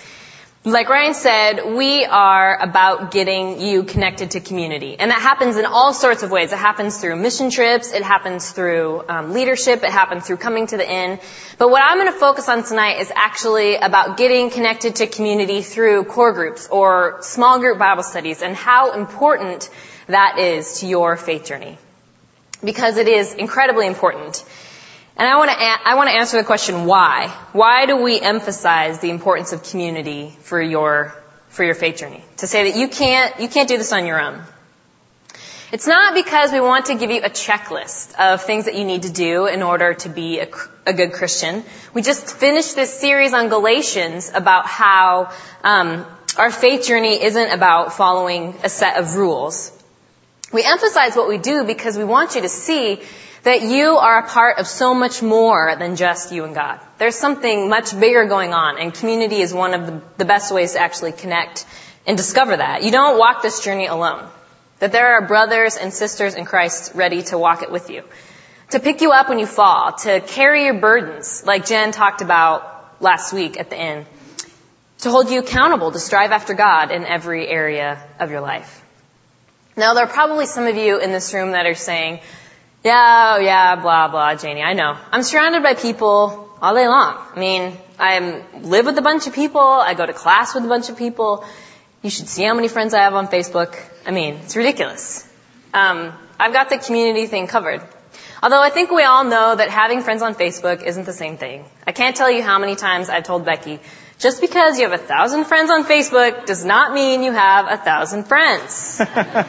Like 0.63 0.89
Ryan 0.89 1.15
said, 1.15 1.73
we 1.75 2.05
are 2.05 2.55
about 2.61 3.09
getting 3.09 3.59
you 3.59 3.81
connected 3.81 4.31
to 4.31 4.39
community. 4.39 4.95
And 4.99 5.09
that 5.09 5.19
happens 5.19 5.57
in 5.57 5.65
all 5.65 5.91
sorts 5.91 6.21
of 6.21 6.29
ways. 6.29 6.51
It 6.51 6.59
happens 6.59 6.99
through 6.99 7.15
mission 7.15 7.49
trips, 7.49 7.91
it 7.91 8.03
happens 8.03 8.51
through 8.51 9.03
um, 9.09 9.33
leadership, 9.33 9.81
it 9.81 9.89
happens 9.89 10.27
through 10.27 10.37
coming 10.37 10.67
to 10.67 10.77
the 10.77 10.87
inn. 10.87 11.19
But 11.57 11.71
what 11.71 11.81
I'm 11.83 11.97
going 11.97 12.13
to 12.13 12.19
focus 12.19 12.47
on 12.47 12.63
tonight 12.63 12.99
is 12.99 13.11
actually 13.15 13.77
about 13.77 14.17
getting 14.17 14.51
connected 14.51 14.97
to 14.97 15.07
community 15.07 15.63
through 15.63 16.03
core 16.03 16.31
groups 16.31 16.67
or 16.67 17.17
small 17.21 17.57
group 17.57 17.79
Bible 17.79 18.03
studies 18.03 18.43
and 18.43 18.55
how 18.55 18.93
important 18.93 19.67
that 20.05 20.37
is 20.37 20.81
to 20.81 20.85
your 20.85 21.17
faith 21.17 21.43
journey. 21.43 21.79
Because 22.63 22.97
it 22.97 23.07
is 23.07 23.33
incredibly 23.33 23.87
important. 23.87 24.45
And 25.17 25.27
I 25.27 25.37
want 25.37 25.51
to 25.51 25.57
I 25.59 25.95
want 25.95 26.09
to 26.09 26.15
answer 26.15 26.37
the 26.37 26.43
question 26.43 26.85
why. 26.85 27.27
Why 27.51 27.85
do 27.85 27.97
we 27.97 28.19
emphasize 28.19 28.99
the 28.99 29.09
importance 29.09 29.53
of 29.53 29.63
community 29.63 30.33
for 30.41 30.61
your 30.61 31.15
for 31.49 31.63
your 31.63 31.75
faith 31.75 31.97
journey? 31.97 32.23
To 32.37 32.47
say 32.47 32.71
that 32.71 32.77
you 32.77 32.87
can't 32.87 33.39
you 33.39 33.47
can't 33.47 33.67
do 33.67 33.77
this 33.77 33.91
on 33.91 34.05
your 34.05 34.19
own. 34.19 34.41
It's 35.71 35.87
not 35.87 36.13
because 36.13 36.51
we 36.51 36.59
want 36.59 36.87
to 36.87 36.95
give 36.95 37.11
you 37.11 37.21
a 37.21 37.29
checklist 37.29 38.13
of 38.19 38.41
things 38.41 38.65
that 38.65 38.75
you 38.75 38.83
need 38.83 39.03
to 39.03 39.09
do 39.09 39.45
in 39.45 39.63
order 39.63 39.93
to 39.93 40.09
be 40.09 40.41
a, 40.41 40.49
a 40.85 40.91
good 40.91 41.13
Christian. 41.13 41.63
We 41.93 42.01
just 42.01 42.35
finished 42.35 42.75
this 42.75 42.99
series 42.99 43.33
on 43.33 43.47
Galatians 43.47 44.31
about 44.33 44.65
how 44.65 45.31
um, 45.63 46.05
our 46.37 46.51
faith 46.51 46.85
journey 46.85 47.23
isn't 47.23 47.51
about 47.51 47.93
following 47.93 48.53
a 48.65 48.69
set 48.69 48.97
of 48.97 49.15
rules. 49.15 49.71
We 50.51 50.65
emphasize 50.65 51.15
what 51.15 51.29
we 51.29 51.37
do 51.37 51.63
because 51.63 51.97
we 51.97 52.03
want 52.03 52.35
you 52.35 52.41
to 52.41 52.49
see 52.49 52.99
that 53.43 53.63
you 53.63 53.97
are 53.97 54.19
a 54.19 54.27
part 54.27 54.59
of 54.59 54.67
so 54.67 54.93
much 54.93 55.23
more 55.23 55.75
than 55.75 55.95
just 55.95 56.31
you 56.31 56.43
and 56.43 56.53
God. 56.53 56.79
There's 56.99 57.15
something 57.15 57.69
much 57.69 57.99
bigger 57.99 58.25
going 58.25 58.53
on, 58.53 58.77
and 58.77 58.93
community 58.93 59.41
is 59.41 59.53
one 59.53 59.73
of 59.73 60.01
the, 60.17 60.25
best 60.25 60.53
ways 60.53 60.73
to 60.73 60.79
actually 60.79 61.11
connect 61.11 61.65
and 62.05 62.15
discover 62.15 62.55
that. 62.55 62.83
You 62.83 62.91
don't 62.91 63.17
walk 63.17 63.41
this 63.41 63.63
journey 63.63 63.87
alone. 63.87 64.27
That 64.79 64.91
there 64.91 65.13
are 65.13 65.27
brothers 65.27 65.77
and 65.77 65.93
sisters 65.93 66.35
in 66.35 66.45
Christ 66.45 66.93
ready 66.95 67.23
to 67.23 67.37
walk 67.37 67.63
it 67.63 67.71
with 67.71 67.89
you. 67.89 68.03
To 68.71 68.79
pick 68.79 69.01
you 69.01 69.11
up 69.11 69.29
when 69.29 69.39
you 69.39 69.45
fall, 69.45 69.93
to 69.93 70.21
carry 70.21 70.65
your 70.65 70.79
burdens, 70.79 71.43
like 71.45 71.65
Jen 71.65 71.91
talked 71.91 72.21
about 72.21 73.01
last 73.01 73.33
week 73.33 73.59
at 73.59 73.69
the 73.69 73.79
inn. 73.79 74.05
To 74.99 75.09
hold 75.09 75.29
you 75.29 75.39
accountable, 75.39 75.91
to 75.91 75.99
strive 75.99 76.31
after 76.31 76.53
God 76.53 76.91
in 76.91 77.05
every 77.05 77.47
area 77.47 78.01
of 78.19 78.29
your 78.29 78.41
life. 78.41 78.83
Now, 79.75 79.93
there 79.93 80.03
are 80.03 80.11
probably 80.11 80.45
some 80.45 80.67
of 80.67 80.75
you 80.75 80.99
in 80.99 81.11
this 81.11 81.33
room 81.33 81.51
that 81.51 81.65
are 81.65 81.75
saying, 81.75 82.19
yeah, 82.83 83.35
oh 83.35 83.41
yeah, 83.41 83.75
blah, 83.75 84.07
blah, 84.07 84.35
Janie, 84.35 84.63
I 84.63 84.73
know. 84.73 84.97
I'm 85.11 85.23
surrounded 85.23 85.61
by 85.61 85.75
people 85.75 86.49
all 86.61 86.73
day 86.73 86.87
long. 86.87 87.17
I 87.35 87.39
mean, 87.39 87.77
I 87.99 88.43
live 88.61 88.85
with 88.87 88.97
a 88.97 89.01
bunch 89.01 89.27
of 89.27 89.33
people. 89.33 89.61
I 89.61 89.93
go 89.93 90.05
to 90.05 90.13
class 90.13 90.55
with 90.55 90.65
a 90.65 90.67
bunch 90.67 90.89
of 90.89 90.97
people. 90.97 91.45
You 92.01 92.09
should 92.09 92.27
see 92.27 92.43
how 92.43 92.55
many 92.55 92.67
friends 92.67 92.95
I 92.95 93.03
have 93.03 93.13
on 93.13 93.27
Facebook. 93.27 93.77
I 94.05 94.11
mean, 94.11 94.35
it's 94.43 94.55
ridiculous. 94.55 95.27
Um, 95.73 96.13
I've 96.39 96.53
got 96.53 96.69
the 96.69 96.79
community 96.79 97.27
thing 97.27 97.45
covered. 97.45 97.81
Although 98.41 98.61
I 98.61 98.71
think 98.71 98.89
we 98.89 99.03
all 99.03 99.23
know 99.23 99.55
that 99.55 99.69
having 99.69 100.01
friends 100.01 100.23
on 100.23 100.33
Facebook 100.33 100.83
isn't 100.83 101.05
the 101.05 101.13
same 101.13 101.37
thing. 101.37 101.63
I 101.85 101.91
can't 101.91 102.15
tell 102.15 102.31
you 102.31 102.41
how 102.41 102.57
many 102.57 102.75
times 102.75 103.09
I've 103.09 103.23
told 103.23 103.45
Becky, 103.45 103.79
just 104.17 104.41
because 104.41 104.79
you 104.79 104.89
have 104.89 104.99
a 104.99 105.03
thousand 105.03 105.45
friends 105.45 105.69
on 105.69 105.83
Facebook 105.83 106.47
does 106.47 106.65
not 106.65 106.93
mean 106.93 107.21
you 107.21 107.31
have 107.31 107.67
a 107.69 107.77
thousand 107.77 108.23
friends. 108.23 108.99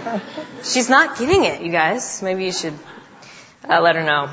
She's 0.63 0.91
not 0.91 1.19
getting 1.19 1.45
it, 1.45 1.63
you 1.63 1.73
guys. 1.73 2.23
Maybe 2.23 2.45
you 2.45 2.53
should 2.53 2.75
uh, 3.69 3.81
let 3.81 3.97
her 3.97 4.05
know. 4.05 4.31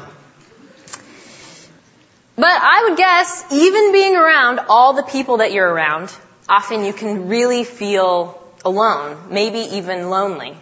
But 2.35 2.47
I 2.47 2.87
would 2.87 2.97
guess, 2.97 3.45
even 3.51 3.91
being 3.91 4.15
around 4.15 4.59
all 4.69 4.93
the 4.93 5.03
people 5.03 5.37
that 5.37 5.51
you're 5.51 5.67
around, 5.67 6.15
often 6.47 6.85
you 6.85 6.93
can 6.93 7.27
really 7.27 7.63
feel 7.65 8.41
alone, 8.63 9.17
maybe 9.29 9.59
even 9.59 10.09
lonely. 10.09 10.55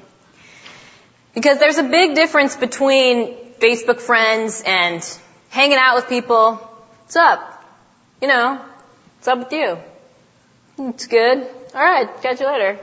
Because 1.36 1.60
there's 1.60 1.78
a 1.78 1.84
big 1.84 2.16
difference 2.16 2.56
between 2.56 3.36
Facebook 3.60 4.02
friends 4.02 4.64
and 4.66 5.08
hanging 5.50 5.78
out 5.78 5.96
with 5.96 6.10
people. 6.10 6.56
What's 6.56 7.16
up? 7.16 7.64
You 8.22 8.28
know, 8.28 8.60
what's 9.18 9.28
up 9.28 9.40
with 9.40 9.52
you? 9.52 9.78
It's 10.80 11.06
good. 11.06 11.48
Alright, 11.76 12.22
catch 12.24 12.40
you 12.40 12.48
later. 12.48 12.80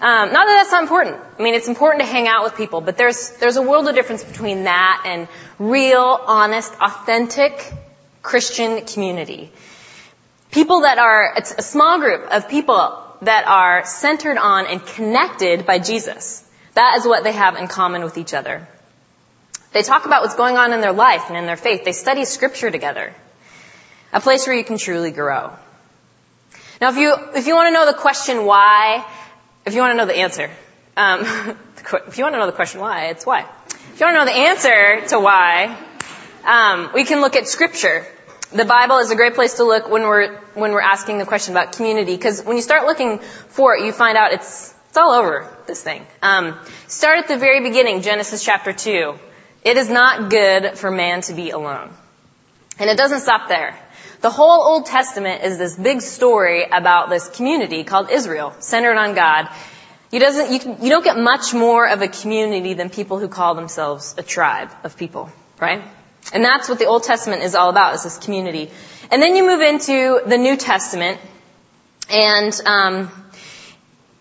Um, 0.00 0.32
not 0.32 0.46
that 0.46 0.62
that's 0.62 0.72
not 0.72 0.82
important. 0.82 1.20
I 1.38 1.42
mean, 1.42 1.54
it's 1.54 1.68
important 1.68 2.02
to 2.02 2.06
hang 2.06 2.26
out 2.26 2.42
with 2.42 2.56
people, 2.56 2.80
but 2.80 2.96
there's 2.96 3.30
there's 3.38 3.56
a 3.56 3.62
world 3.62 3.88
of 3.88 3.94
difference 3.94 4.24
between 4.24 4.64
that 4.64 5.02
and 5.06 5.28
real, 5.58 6.20
honest, 6.26 6.72
authentic 6.80 7.72
Christian 8.22 8.84
community. 8.86 9.52
People 10.50 10.82
that 10.82 10.98
are 10.98 11.34
it's 11.36 11.54
a 11.56 11.62
small 11.62 12.00
group 12.00 12.26
of 12.30 12.48
people 12.48 13.00
that 13.22 13.46
are 13.46 13.84
centered 13.86 14.36
on 14.36 14.66
and 14.66 14.84
connected 14.84 15.64
by 15.64 15.78
Jesus. 15.78 16.44
That 16.74 16.96
is 16.98 17.06
what 17.06 17.22
they 17.22 17.32
have 17.32 17.56
in 17.56 17.68
common 17.68 18.02
with 18.02 18.18
each 18.18 18.34
other. 18.34 18.66
They 19.72 19.82
talk 19.82 20.06
about 20.06 20.22
what's 20.22 20.36
going 20.36 20.56
on 20.56 20.72
in 20.72 20.80
their 20.80 20.92
life 20.92 21.24
and 21.28 21.36
in 21.36 21.46
their 21.46 21.56
faith. 21.56 21.84
They 21.84 21.92
study 21.92 22.24
scripture 22.24 22.70
together. 22.70 23.12
A 24.12 24.20
place 24.20 24.46
where 24.46 24.56
you 24.56 24.64
can 24.64 24.78
truly 24.78 25.10
grow. 25.10 25.52
Now, 26.80 26.90
if 26.90 26.96
you 26.96 27.14
if 27.34 27.46
you 27.46 27.54
want 27.54 27.68
to 27.68 27.72
know 27.72 27.86
the 27.86 27.98
question 27.98 28.44
why 28.44 29.04
if 29.66 29.74
you 29.74 29.80
want 29.80 29.92
to 29.92 29.96
know 29.96 30.06
the 30.06 30.16
answer, 30.16 30.50
um, 30.96 31.20
if 32.06 32.18
you 32.18 32.24
want 32.24 32.34
to 32.34 32.38
know 32.38 32.46
the 32.46 32.52
question 32.52 32.80
why, 32.80 33.06
it's 33.06 33.24
why. 33.24 33.46
If 33.68 34.00
you 34.00 34.06
want 34.06 34.16
to 34.16 34.18
know 34.20 34.24
the 34.24 34.38
answer 34.50 35.08
to 35.08 35.20
why, 35.20 35.78
um, 36.44 36.90
we 36.94 37.04
can 37.04 37.20
look 37.20 37.36
at 37.36 37.48
scripture. 37.48 38.06
The 38.52 38.64
Bible 38.64 38.98
is 38.98 39.10
a 39.10 39.16
great 39.16 39.34
place 39.34 39.54
to 39.54 39.64
look 39.64 39.88
when 39.88 40.02
we're 40.02 40.36
when 40.54 40.72
we're 40.72 40.80
asking 40.80 41.18
the 41.18 41.24
question 41.24 41.54
about 41.54 41.72
community, 41.72 42.14
because 42.14 42.42
when 42.42 42.56
you 42.56 42.62
start 42.62 42.86
looking 42.86 43.18
for 43.18 43.74
it, 43.76 43.84
you 43.84 43.92
find 43.92 44.16
out 44.16 44.32
it's 44.32 44.74
it's 44.88 44.96
all 44.96 45.10
over 45.10 45.48
this 45.66 45.82
thing. 45.82 46.06
Um, 46.22 46.56
start 46.86 47.18
at 47.18 47.28
the 47.28 47.36
very 47.36 47.62
beginning, 47.62 48.02
Genesis 48.02 48.44
chapter 48.44 48.72
two. 48.72 49.14
It 49.64 49.76
is 49.76 49.88
not 49.88 50.30
good 50.30 50.78
for 50.78 50.90
man 50.90 51.22
to 51.22 51.32
be 51.32 51.50
alone, 51.50 51.90
and 52.78 52.90
it 52.90 52.98
doesn't 52.98 53.20
stop 53.20 53.48
there. 53.48 53.76
The 54.24 54.30
whole 54.30 54.62
Old 54.62 54.86
Testament 54.86 55.42
is 55.44 55.58
this 55.58 55.76
big 55.76 56.00
story 56.00 56.64
about 56.64 57.10
this 57.10 57.28
community 57.28 57.84
called 57.84 58.10
Israel, 58.10 58.54
centered 58.58 58.96
on 58.96 59.14
God. 59.14 59.50
You, 60.10 60.18
doesn't, 60.18 60.50
you, 60.50 60.76
you 60.80 60.88
don't 60.88 61.04
get 61.04 61.18
much 61.18 61.52
more 61.52 61.86
of 61.86 62.00
a 62.00 62.08
community 62.08 62.72
than 62.72 62.88
people 62.88 63.18
who 63.18 63.28
call 63.28 63.54
themselves 63.54 64.14
a 64.16 64.22
tribe 64.22 64.70
of 64.82 64.96
people, 64.96 65.30
right? 65.60 65.82
And 66.32 66.42
that's 66.42 66.70
what 66.70 66.78
the 66.78 66.86
Old 66.86 67.04
Testament 67.04 67.42
is 67.42 67.54
all 67.54 67.68
about, 67.68 67.96
is 67.96 68.04
this 68.04 68.16
community. 68.16 68.70
And 69.10 69.20
then 69.20 69.36
you 69.36 69.44
move 69.44 69.60
into 69.60 70.22
the 70.26 70.38
New 70.38 70.56
Testament, 70.56 71.20
and 72.08 72.58
um, 72.64 73.10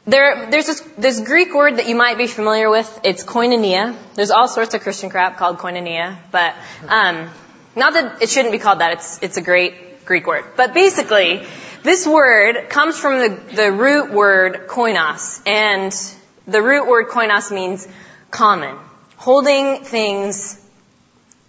there, 0.06 0.52
there's 0.52 0.66
this, 0.66 0.82
this 0.98 1.22
Greek 1.22 1.54
word 1.54 1.78
that 1.78 1.88
you 1.88 1.96
might 1.96 2.18
be 2.18 2.28
familiar 2.28 2.70
with. 2.70 3.00
It's 3.06 3.24
koinonia. 3.24 3.96
There's 4.16 4.32
all 4.32 4.50
sorts 4.50 4.74
of 4.74 4.82
Christian 4.82 5.10
crap 5.10 5.38
called 5.38 5.60
koinonia, 5.60 6.18
but 6.30 6.56
um, 6.90 7.30
not 7.78 7.94
that 7.94 8.22
it 8.22 8.30
shouldn't 8.30 8.52
be 8.52 8.60
called 8.60 8.80
that. 8.80 8.92
It's 8.92 9.24
it's 9.24 9.38
a 9.38 9.42
great 9.42 9.93
Greek 10.06 10.28
word. 10.28 10.46
But 10.56 10.74
basically, 10.74 11.46
this 11.84 12.08
word 12.08 12.70
comes 12.70 12.98
from 12.98 13.20
the, 13.20 13.56
the 13.56 13.72
root 13.72 14.12
word 14.12 14.68
koinos, 14.68 15.42
and 15.48 15.94
the 16.48 16.62
root 16.62 16.88
word 16.88 17.08
koinos 17.08 17.52
means 17.54 17.88
common, 18.32 18.78
holding 19.18 19.84
things 19.84 20.60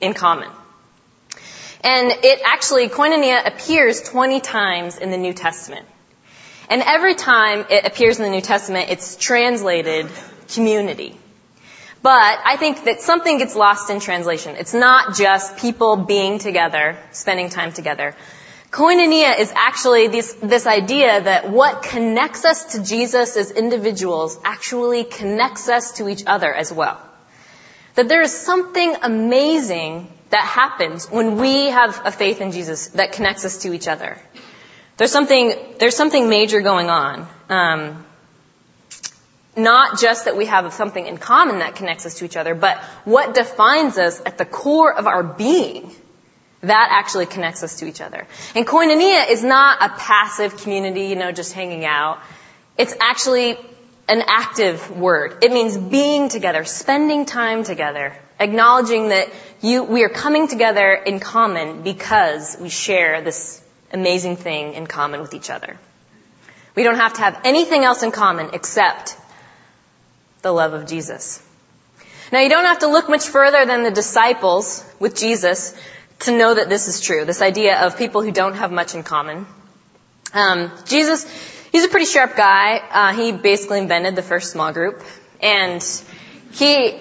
in 0.01 0.14
common. 0.14 0.51
And 1.83 2.11
it 2.11 2.40
actually, 2.45 2.88
koinonia 2.88 3.47
appears 3.47 4.03
20 4.03 4.40
times 4.40 4.99
in 4.99 5.11
the 5.11 5.19
New 5.19 5.35
Testament. 5.35 5.87
And 6.71 6.83
every 6.83 7.14
time 7.14 7.67
it 7.69 7.85
appears 7.85 8.19
in 8.19 8.25
the 8.25 8.31
New 8.31 8.40
Testament, 8.40 8.90
it's 8.90 9.17
translated 9.17 10.09
community. 10.49 11.14
But 12.03 12.38
I 12.45 12.57
think 12.59 12.85
that 12.85 13.01
something 13.01 13.38
gets 13.38 13.55
lost 13.55 13.90
in 13.90 14.01
translation. 14.01 14.57
It's 14.57 14.75
not 14.75 15.14
just 15.14 15.57
people 15.57 15.97
being 15.97 16.38
together, 16.38 16.99
spending 17.12 17.49
time 17.49 17.73
together, 17.73 18.14
Koinonia 18.75 19.39
is 19.39 19.53
actually 19.55 20.09
this, 20.09 20.33
this 20.43 20.67
idea 20.67 21.21
that 21.21 21.49
what 21.49 21.85
connects 21.85 22.45
us 22.45 22.73
to 22.73 22.83
Jesus 22.83 23.37
as 23.37 23.53
individuals 23.53 24.37
actually 24.43 25.05
connects 25.05 25.69
us 25.69 25.93
to 25.99 26.09
each 26.09 26.25
other 26.27 26.53
as 26.53 26.73
well. 26.73 27.01
That 27.95 28.09
there 28.09 28.21
is 28.21 28.33
something 28.33 28.97
amazing 29.01 30.13
that 30.31 30.43
happens 30.43 31.09
when 31.09 31.37
we 31.37 31.67
have 31.67 32.03
a 32.05 32.11
faith 32.11 32.41
in 32.41 32.51
Jesus 32.51 32.89
that 32.99 33.13
connects 33.13 33.45
us 33.45 33.59
to 33.59 33.73
each 33.73 33.87
other. 33.87 34.19
There's 34.97 35.13
something, 35.13 35.55
there's 35.79 35.97
something 35.97 36.29
major 36.29 36.61
going 36.61 36.91
on. 36.91 37.29
Um, 37.49 38.05
not 39.57 40.01
just 40.01 40.25
that 40.25 40.37
we 40.37 40.47
have 40.47 40.73
something 40.73 41.07
in 41.07 41.19
common 41.19 41.61
that 41.61 41.77
connects 41.77 42.07
us 42.07 42.19
to 42.19 42.25
each 42.25 42.37
other, 42.37 42.57
but 42.57 42.79
what 43.05 43.35
defines 43.35 43.99
us 43.99 44.21
at 44.27 44.37
the 44.37 44.45
core 44.45 44.93
of 44.93 45.07
our 45.07 45.23
being 45.23 45.93
that 46.66 46.88
actually 46.90 47.27
connects 47.27 47.62
us 47.62 47.79
to 47.81 47.87
each 47.87 48.00
other. 48.00 48.27
And 48.55 48.66
koinonia 48.66 49.31
is 49.31 49.42
not 49.42 49.79
a 49.83 49.88
passive 49.96 50.57
community, 50.57 51.07
you 51.07 51.16
know, 51.16 51.33
just 51.33 51.53
hanging 51.53 51.85
out. 51.85 52.20
It's 52.77 52.94
actually 53.00 53.57
an 54.09 54.22
active 54.27 54.90
word. 54.90 55.42
It 55.42 55.53
means 55.53 55.77
being 55.77 56.29
together, 56.29 56.64
spending 56.64 57.24
time 57.27 57.64
together, 57.64 58.14
acknowledging 58.38 59.09
that 59.09 59.29
you, 59.61 59.85
we 59.85 60.05
are 60.05 60.09
coming 60.09 60.48
together 60.48 60.92
in 60.92 61.20
common 61.20 61.83
because 61.83 62.57
we 62.61 62.68
share 62.68 63.22
this 63.22 63.62
amazing 63.92 64.37
thing 64.37 64.74
in 64.74 64.87
common 64.87 65.20
with 65.20 65.35
each 65.35 65.50
other. 65.50 65.79
We 66.74 66.83
don't 66.83 66.96
have 66.96 67.14
to 67.14 67.20
have 67.20 67.40
anything 67.44 67.85
else 67.85 68.03
in 68.03 68.11
common 68.11 68.50
except 68.53 69.16
the 70.42 70.53
love 70.53 70.74
of 70.74 70.87
Jesus. 70.87 71.42
Now 72.33 72.40
you 72.40 72.48
don't 72.48 72.64
have 72.64 72.81
to 72.81 72.88
look 72.88 73.09
much 73.09 73.29
further 73.29 73.64
than 73.64 73.85
the 73.85 73.90
disciples 73.90 74.85
with 74.98 75.16
Jesus 75.16 75.74
to 76.20 76.37
know 76.37 76.55
that 76.55 76.68
this 76.68 76.88
is 76.88 77.00
true. 77.00 77.24
This 77.24 77.42
idea 77.42 77.87
of 77.87 77.98
people 77.98 78.22
who 78.22 78.33
don't 78.33 78.55
have 78.55 78.72
much 78.72 78.94
in 78.94 79.03
common. 79.03 79.46
Um, 80.33 80.72
Jesus, 80.85 81.27
he's 81.70 81.85
a 81.85 81.88
pretty 81.88 82.07
sharp 82.07 82.37
guy. 82.37 82.79
Uh, 82.79 83.12
he 83.14 83.33
basically 83.33 83.79
invented 83.79 84.16
the 84.16 84.22
first 84.22 84.50
small 84.53 84.72
group, 84.72 85.03
and 85.40 85.83
he 86.53 86.98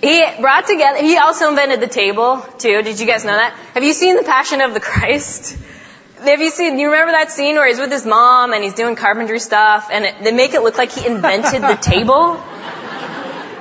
he 0.00 0.22
brought 0.40 0.66
together. 0.66 1.00
He 1.00 1.16
also 1.16 1.48
invented 1.48 1.80
the 1.80 1.86
table 1.86 2.40
too. 2.58 2.82
Did 2.82 3.00
you 3.00 3.06
guys 3.06 3.24
know 3.24 3.36
that? 3.36 3.54
Have 3.74 3.84
you 3.84 3.92
seen 3.92 4.16
the 4.16 4.22
Passion 4.22 4.60
of 4.60 4.74
the 4.74 4.80
Christ? 4.80 5.56
Have 6.18 6.40
you 6.40 6.50
seen? 6.50 6.78
You 6.78 6.90
remember 6.90 7.12
that 7.12 7.30
scene 7.30 7.56
where 7.56 7.66
he's 7.66 7.78
with 7.78 7.92
his 7.92 8.06
mom 8.06 8.52
and 8.52 8.62
he's 8.64 8.74
doing 8.74 8.96
carpentry 8.96 9.38
stuff, 9.38 9.88
and 9.92 10.04
it, 10.04 10.14
they 10.22 10.32
make 10.32 10.54
it 10.54 10.62
look 10.62 10.78
like 10.78 10.92
he 10.92 11.06
invented 11.06 11.62
the 11.62 11.76
table? 11.80 12.42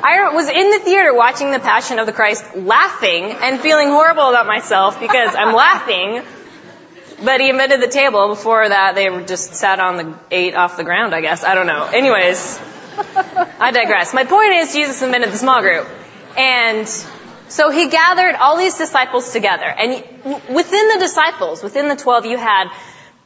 I 0.05 0.33
was 0.33 0.49
in 0.49 0.69
the 0.69 0.79
theater 0.79 1.13
watching 1.13 1.51
The 1.51 1.59
Passion 1.59 1.97
of 1.97 2.05
the 2.05 2.11
Christ 2.11 2.57
laughing 2.57 3.23
and 3.23 3.61
feeling 3.61 3.87
horrible 3.87 4.27
about 4.27 4.45
myself 4.45 4.99
because 4.99 5.33
I'm 5.33 5.55
laughing. 5.55 6.21
But 7.23 7.39
he 7.39 7.49
invented 7.49 7.79
the 7.79 7.87
table. 7.87 8.27
Before 8.27 8.67
that, 8.67 8.95
they 8.95 9.07
just 9.23 9.55
sat 9.55 9.79
on 9.79 9.95
the, 9.95 10.19
ate 10.29 10.55
off 10.55 10.75
the 10.75 10.83
ground, 10.83 11.15
I 11.15 11.21
guess. 11.21 11.45
I 11.45 11.55
don't 11.55 11.67
know. 11.67 11.85
Anyways, 11.85 12.59
I 13.61 13.71
digress. 13.71 14.13
My 14.13 14.25
point 14.25 14.51
is 14.51 14.73
Jesus 14.73 15.01
invented 15.01 15.31
the 15.31 15.37
small 15.37 15.61
group. 15.61 15.87
And 16.37 16.85
so 17.47 17.71
he 17.71 17.87
gathered 17.87 18.35
all 18.35 18.57
these 18.57 18.77
disciples 18.77 19.31
together. 19.31 19.63
And 19.63 20.03
within 20.53 20.87
the 20.89 20.97
disciples, 20.99 21.63
within 21.63 21.87
the 21.87 21.95
12, 21.95 22.25
you 22.25 22.37
had 22.37 22.69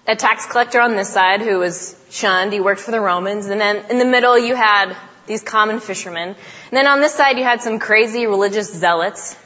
a 0.06 0.16
tax 0.16 0.46
collector 0.46 0.80
on 0.80 0.96
this 0.96 1.10
side 1.10 1.42
who 1.42 1.58
was 1.58 2.00
shunned. 2.12 2.54
He 2.54 2.60
worked 2.60 2.82
for 2.82 2.92
the 2.92 3.02
Romans. 3.02 3.48
And 3.48 3.60
then 3.60 3.84
in 3.90 3.98
the 3.98 4.06
middle, 4.06 4.38
you 4.38 4.56
had 4.56 4.96
these 5.28 5.44
common 5.44 5.80
fishermen. 5.80 6.30
And 6.30 6.38
then 6.72 6.88
on 6.88 7.02
this 7.02 7.14
side, 7.14 7.38
you 7.38 7.44
had 7.44 7.62
some 7.62 7.80
crazy 7.80 8.26
religious 8.26 8.74
zealots. 8.74 9.38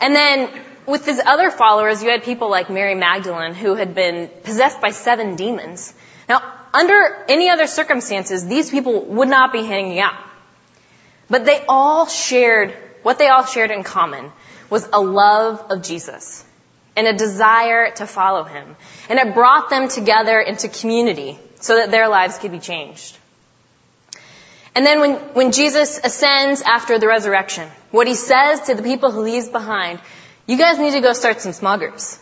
And 0.00 0.14
then 0.14 0.50
with 0.86 1.04
his 1.04 1.20
other 1.24 1.50
followers, 1.50 2.02
you 2.02 2.10
had 2.10 2.22
people 2.22 2.50
like 2.50 2.70
Mary 2.70 2.94
Magdalene 2.94 3.54
who 3.54 3.74
had 3.74 3.94
been 3.94 4.30
possessed 4.44 4.80
by 4.80 4.90
seven 4.90 5.36
demons. 5.36 5.92
Now, 6.28 6.42
under 6.72 7.24
any 7.28 7.48
other 7.50 7.66
circumstances, 7.66 8.46
these 8.46 8.70
people 8.70 9.04
would 9.06 9.28
not 9.28 9.52
be 9.52 9.64
hanging 9.64 9.98
out. 9.98 10.14
But 11.28 11.44
they 11.44 11.64
all 11.68 12.06
shared, 12.06 12.74
what 13.02 13.18
they 13.18 13.28
all 13.28 13.44
shared 13.44 13.70
in 13.70 13.82
common 13.82 14.30
was 14.68 14.88
a 14.92 15.00
love 15.00 15.64
of 15.70 15.82
Jesus 15.82 16.44
and 16.96 17.06
a 17.06 17.16
desire 17.16 17.92
to 17.92 18.06
follow 18.06 18.44
him. 18.44 18.76
And 19.08 19.18
it 19.18 19.34
brought 19.34 19.70
them 19.70 19.88
together 19.88 20.40
into 20.40 20.68
community 20.68 21.38
so 21.60 21.76
that 21.76 21.90
their 21.90 22.08
lives 22.08 22.38
could 22.38 22.52
be 22.52 22.58
changed. 22.58 23.16
And 24.74 24.86
then 24.86 25.00
when, 25.00 25.14
when 25.34 25.52
Jesus 25.52 25.98
ascends 26.02 26.62
after 26.62 26.98
the 26.98 27.08
resurrection, 27.08 27.68
what 27.90 28.06
he 28.06 28.14
says 28.14 28.60
to 28.62 28.74
the 28.74 28.82
people 28.82 29.10
who 29.10 29.22
leaves 29.22 29.48
behind, 29.48 30.00
you 30.46 30.56
guys 30.56 30.78
need 30.78 30.92
to 30.92 31.00
go 31.00 31.12
start 31.12 31.40
some 31.40 31.52
small 31.52 31.78
groups. 31.78 32.18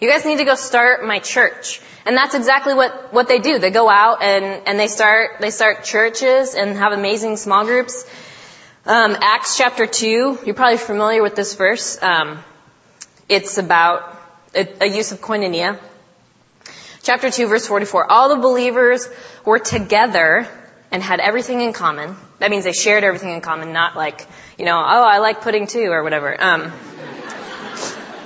You 0.00 0.08
guys 0.08 0.24
need 0.24 0.38
to 0.38 0.44
go 0.44 0.54
start 0.54 1.04
my 1.04 1.18
church. 1.18 1.80
And 2.06 2.16
that's 2.16 2.34
exactly 2.34 2.74
what, 2.74 3.12
what 3.12 3.28
they 3.28 3.38
do. 3.38 3.58
They 3.58 3.70
go 3.70 3.88
out 3.88 4.22
and, 4.22 4.66
and 4.66 4.78
they 4.78 4.88
start, 4.88 5.40
they 5.40 5.50
start 5.50 5.84
churches 5.84 6.54
and 6.54 6.76
have 6.76 6.92
amazing 6.92 7.36
small 7.36 7.64
groups. 7.64 8.04
Um, 8.86 9.16
Acts 9.20 9.58
chapter 9.58 9.86
2, 9.86 10.40
you're 10.44 10.54
probably 10.54 10.78
familiar 10.78 11.22
with 11.22 11.36
this 11.36 11.54
verse. 11.54 12.02
Um, 12.02 12.42
it's 13.28 13.58
about 13.58 14.18
a, 14.54 14.66
a 14.84 14.86
use 14.86 15.12
of 15.12 15.20
koinonia. 15.20 15.78
Chapter 17.02 17.30
2 17.30 17.46
verse 17.46 17.66
44. 17.66 18.10
All 18.10 18.30
the 18.30 18.40
believers 18.40 19.08
were 19.44 19.58
together 19.58 20.48
and 20.90 21.02
had 21.02 21.20
everything 21.20 21.60
in 21.60 21.72
common. 21.72 22.16
That 22.38 22.50
means 22.50 22.64
they 22.64 22.72
shared 22.72 23.04
everything 23.04 23.30
in 23.30 23.40
common, 23.40 23.72
not 23.72 23.96
like, 23.96 24.26
you 24.58 24.64
know, 24.64 24.76
oh, 24.76 25.04
I 25.04 25.18
like 25.18 25.42
pudding 25.42 25.66
too, 25.66 25.90
or 25.90 26.02
whatever. 26.02 26.40
Um, 26.40 26.72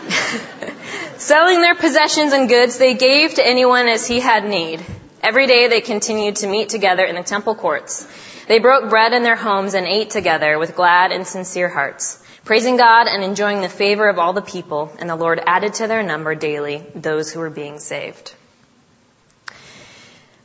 selling 1.17 1.61
their 1.61 1.75
possessions 1.75 2.33
and 2.33 2.49
goods, 2.49 2.79
they 2.79 2.95
gave 2.95 3.35
to 3.35 3.47
anyone 3.47 3.87
as 3.87 4.07
he 4.07 4.21
had 4.21 4.45
need. 4.45 4.85
Every 5.23 5.47
day 5.47 5.69
they 5.69 5.81
continued 5.81 6.37
to 6.37 6.47
meet 6.47 6.69
together 6.69 7.05
in 7.05 7.15
the 7.15 7.23
temple 7.23 7.55
courts. 7.55 8.07
They 8.47 8.59
broke 8.59 8.91
bread 8.91 9.15
in 9.15 9.23
their 9.23 9.37
homes 9.37 9.75
and 9.75 9.87
ate 9.87 10.11
together 10.11 10.59
with 10.59 10.77
glad 10.77 11.13
and 11.13 11.27
sincere 11.27 11.69
hearts, 11.69 12.23
praising 12.45 12.77
God 12.77 13.07
and 13.07 13.25
enjoying 13.25 13.63
the 13.63 13.71
favor 13.71 14.09
of 14.09 14.19
all 14.19 14.35
the 14.35 14.43
people, 14.43 14.93
and 14.99 15.09
the 15.09 15.17
Lord 15.17 15.41
added 15.47 15.75
to 15.75 15.87
their 15.87 16.03
number 16.03 16.35
daily 16.35 16.85
those 16.95 17.33
who 17.33 17.41
were 17.41 17.49
being 17.49 17.79
saved. 17.79 18.35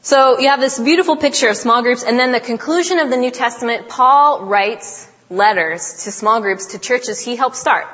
So 0.02 0.40
you 0.40 0.48
have 0.48 0.62
this 0.62 0.80
beautiful 0.80 1.18
picture 1.18 1.50
of 1.50 1.58
small 1.58 1.82
groups, 1.82 2.04
and 2.04 2.18
then 2.18 2.32
the 2.32 2.40
conclusion 2.40 3.00
of 3.00 3.10
the 3.10 3.18
New 3.18 3.32
Testament, 3.32 3.90
Paul 3.90 4.46
writes 4.46 5.10
letters 5.30 6.06
to 6.06 6.12
small 6.12 6.40
groups, 6.40 6.68
to 6.68 6.80
churches 6.80 7.20
he 7.20 7.36
helped 7.36 7.58
start 7.58 7.86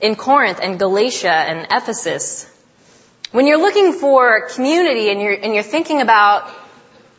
in 0.00 0.14
Corinth 0.14 0.60
and 0.62 0.78
Galatia 0.78 1.32
and 1.32 1.66
Ephesus. 1.70 2.46
When 3.32 3.46
you're 3.46 3.60
looking 3.60 3.94
for 3.94 4.48
community 4.48 5.10
and 5.10 5.20
you're, 5.20 5.32
and 5.32 5.54
you're 5.54 5.62
thinking 5.62 6.02
about 6.02 6.50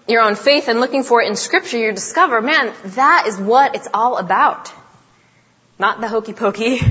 your 0.07 0.21
own 0.21 0.35
faith 0.35 0.67
and 0.67 0.79
looking 0.79 1.03
for 1.03 1.21
it 1.23 1.27
in 1.27 1.35
scripture, 1.35 1.77
you 1.77 1.91
discover, 1.91 2.41
man, 2.41 2.71
that 2.85 3.25
is 3.27 3.37
what 3.37 3.75
it's 3.75 3.87
all 3.93 4.17
about. 4.17 4.71
Not 5.79 6.01
the 6.01 6.07
hokey 6.07 6.33
pokey. 6.33 6.79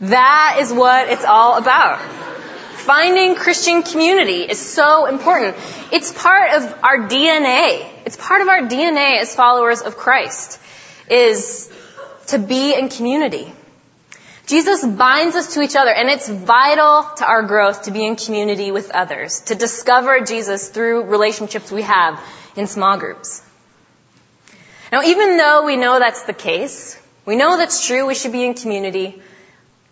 That 0.00 0.58
is 0.60 0.72
what 0.72 1.08
it's 1.08 1.24
all 1.24 1.56
about. 1.56 2.00
Finding 2.84 3.34
Christian 3.34 3.82
community 3.82 4.42
is 4.42 4.58
so 4.58 5.06
important. 5.06 5.56
It's 5.90 6.12
part 6.12 6.52
of 6.52 6.84
our 6.84 7.08
DNA. 7.08 7.88
It's 8.04 8.18
part 8.18 8.42
of 8.42 8.48
our 8.48 8.60
DNA 8.68 9.20
as 9.20 9.34
followers 9.34 9.80
of 9.80 9.96
Christ 9.96 10.60
is 11.08 11.72
to 12.26 12.38
be 12.38 12.74
in 12.74 12.90
community. 12.90 13.50
Jesus 14.46 14.84
binds 14.84 15.34
us 15.34 15.54
to 15.54 15.62
each 15.62 15.76
other 15.76 15.88
and 15.90 16.10
it's 16.10 16.28
vital 16.28 17.08
to 17.16 17.24
our 17.24 17.44
growth 17.44 17.84
to 17.84 17.90
be 17.90 18.04
in 18.04 18.16
community 18.16 18.70
with 18.70 18.90
others, 18.90 19.40
to 19.48 19.54
discover 19.54 20.20
Jesus 20.20 20.68
through 20.68 21.04
relationships 21.04 21.72
we 21.72 21.80
have 21.80 22.20
in 22.54 22.66
small 22.66 22.98
groups. 22.98 23.42
Now 24.92 25.02
even 25.02 25.38
though 25.38 25.64
we 25.64 25.78
know 25.78 25.98
that's 25.98 26.24
the 26.24 26.34
case, 26.34 27.00
we 27.24 27.36
know 27.36 27.56
that's 27.56 27.86
true, 27.86 28.04
we 28.04 28.14
should 28.14 28.32
be 28.32 28.44
in 28.44 28.52
community, 28.52 29.22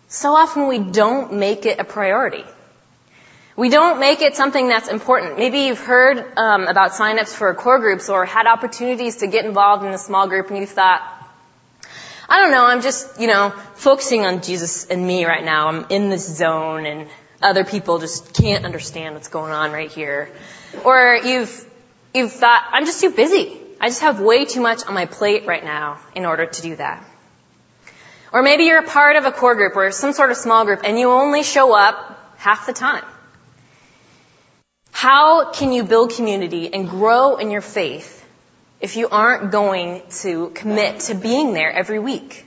so 0.09 0.35
often 0.35 0.67
we 0.67 0.77
don't 0.77 1.33
make 1.33 1.65
it 1.65 1.79
a 1.79 1.83
priority. 1.83 2.45
We 3.55 3.69
don't 3.69 3.99
make 3.99 4.21
it 4.21 4.35
something 4.35 4.67
that's 4.67 4.87
important. 4.87 5.37
Maybe 5.37 5.59
you've 5.59 5.79
heard 5.79 6.17
um, 6.37 6.63
about 6.67 6.91
signups 6.91 7.35
for 7.35 7.53
core 7.53 7.77
groups 7.77 8.09
or 8.09 8.25
had 8.25 8.47
opportunities 8.47 9.17
to 9.17 9.27
get 9.27 9.45
involved 9.45 9.85
in 9.85 9.91
a 9.91 9.97
small 9.99 10.27
group 10.27 10.49
and 10.49 10.57
you 10.57 10.65
thought, 10.65 11.01
I 12.27 12.41
don't 12.41 12.49
know, 12.49 12.65
I'm 12.65 12.81
just, 12.81 13.21
you 13.21 13.27
know, 13.27 13.51
focusing 13.75 14.25
on 14.25 14.41
Jesus 14.41 14.85
and 14.85 15.05
me 15.05 15.25
right 15.25 15.43
now. 15.43 15.67
I'm 15.67 15.85
in 15.89 16.09
this 16.09 16.35
zone 16.35 16.87
and 16.87 17.07
other 17.43 17.63
people 17.63 17.99
just 17.99 18.33
can't 18.33 18.65
understand 18.65 19.13
what's 19.13 19.27
going 19.27 19.51
on 19.51 19.71
right 19.71 19.91
here. 19.91 20.31
Or 20.83 21.19
you've, 21.23 21.71
you've 22.15 22.31
thought, 22.31 22.67
I'm 22.71 22.85
just 22.85 23.01
too 23.01 23.11
busy. 23.11 23.59
I 23.79 23.89
just 23.89 24.01
have 24.01 24.19
way 24.19 24.45
too 24.45 24.61
much 24.61 24.83
on 24.87 24.95
my 24.95 25.05
plate 25.05 25.45
right 25.45 25.63
now 25.63 25.99
in 26.15 26.25
order 26.25 26.47
to 26.47 26.61
do 26.63 26.75
that. 26.77 27.05
Or 28.31 28.41
maybe 28.41 28.63
you're 28.63 28.79
a 28.79 28.87
part 28.87 29.15
of 29.15 29.25
a 29.25 29.31
core 29.31 29.53
group 29.53 29.75
or 29.75 29.91
some 29.91 30.13
sort 30.13 30.31
of 30.31 30.37
small 30.37 30.65
group 30.65 30.81
and 30.83 30.97
you 30.97 31.11
only 31.11 31.43
show 31.43 31.75
up 31.75 32.35
half 32.37 32.65
the 32.65 32.73
time. 32.73 33.03
How 35.03 35.51
can 35.51 35.73
you 35.73 35.83
build 35.83 36.11
community 36.11 36.73
and 36.73 36.89
grow 36.89 37.35
in 37.35 37.51
your 37.51 37.59
faith 37.59 38.25
if 38.79 38.95
you 38.95 39.09
aren't 39.09 39.51
going 39.51 40.01
to 40.21 40.49
commit 40.51 41.01
to 41.07 41.13
being 41.13 41.51
there 41.51 41.69
every 41.69 41.99
week? 41.99 42.45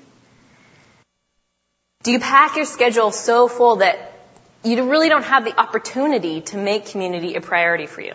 Do 2.03 2.12
you 2.12 2.19
pack 2.19 2.57
your 2.57 2.64
schedule 2.64 3.11
so 3.11 3.47
full 3.47 3.77
that 3.85 4.11
you 4.64 4.83
really 4.88 5.11
don't 5.11 5.25
have 5.25 5.45
the 5.45 5.55
opportunity 5.61 6.40
to 6.53 6.57
make 6.57 6.87
community 6.87 7.35
a 7.35 7.42
priority 7.42 7.85
for 7.85 8.01
you? 8.01 8.14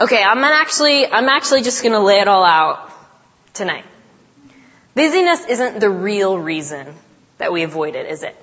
Okay, 0.00 0.22
I'm 0.22 0.44
actually, 0.44 1.08
I'm 1.08 1.28
actually 1.28 1.62
just 1.62 1.82
gonna 1.82 2.04
lay 2.04 2.20
it 2.20 2.28
all 2.28 2.44
out 2.44 2.88
tonight. 3.52 3.84
Busyness 4.94 5.44
isn't 5.44 5.80
the 5.80 5.90
real 5.90 6.38
reason 6.38 6.94
that 7.38 7.52
we 7.52 7.64
avoid 7.64 7.96
it, 7.96 8.06
is 8.06 8.22
it? 8.22 8.36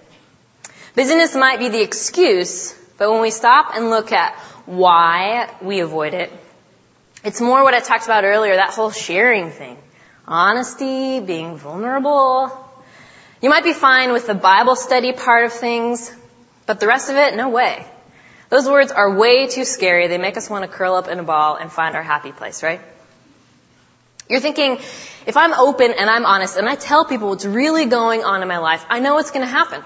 Busyness 0.95 1.35
might 1.35 1.59
be 1.59 1.69
the 1.69 1.81
excuse, 1.81 2.73
but 2.97 3.11
when 3.11 3.21
we 3.21 3.31
stop 3.31 3.75
and 3.75 3.89
look 3.89 4.11
at 4.11 4.35
why 4.65 5.49
we 5.61 5.79
avoid 5.79 6.13
it, 6.13 6.31
it's 7.23 7.41
more 7.41 7.63
what 7.63 7.73
I 7.73 7.79
talked 7.79 8.05
about 8.05 8.23
earlier, 8.23 8.55
that 8.55 8.73
whole 8.73 8.91
sharing 8.91 9.51
thing. 9.51 9.77
Honesty, 10.27 11.19
being 11.19 11.57
vulnerable. 11.57 12.51
You 13.41 13.49
might 13.49 13.63
be 13.63 13.73
fine 13.73 14.13
with 14.13 14.27
the 14.27 14.35
Bible 14.35 14.75
study 14.75 15.11
part 15.11 15.45
of 15.45 15.53
things, 15.53 16.13
but 16.65 16.79
the 16.79 16.87
rest 16.87 17.09
of 17.09 17.15
it, 17.15 17.35
no 17.35 17.49
way. 17.49 17.85
Those 18.49 18.67
words 18.67 18.91
are 18.91 19.15
way 19.15 19.47
too 19.47 19.65
scary. 19.65 20.07
They 20.07 20.17
make 20.17 20.37
us 20.37 20.49
want 20.49 20.63
to 20.63 20.67
curl 20.67 20.95
up 20.95 21.07
in 21.07 21.19
a 21.19 21.23
ball 21.23 21.55
and 21.55 21.71
find 21.71 21.95
our 21.95 22.03
happy 22.03 22.31
place, 22.31 22.63
right? 22.63 22.81
You're 24.27 24.39
thinking, 24.39 24.77
if 25.25 25.37
I'm 25.37 25.53
open 25.53 25.91
and 25.91 26.09
I'm 26.09 26.25
honest 26.25 26.57
and 26.57 26.69
I 26.69 26.75
tell 26.75 27.05
people 27.05 27.29
what's 27.29 27.45
really 27.45 27.85
going 27.85 28.23
on 28.23 28.41
in 28.41 28.47
my 28.47 28.59
life, 28.59 28.85
I 28.89 28.99
know 28.99 29.15
what's 29.15 29.31
going 29.31 29.45
to 29.45 29.51
happen. 29.51 29.83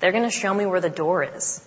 They're 0.00 0.12
going 0.12 0.24
to 0.24 0.30
show 0.30 0.52
me 0.52 0.66
where 0.66 0.80
the 0.80 0.90
door 0.90 1.24
is. 1.24 1.66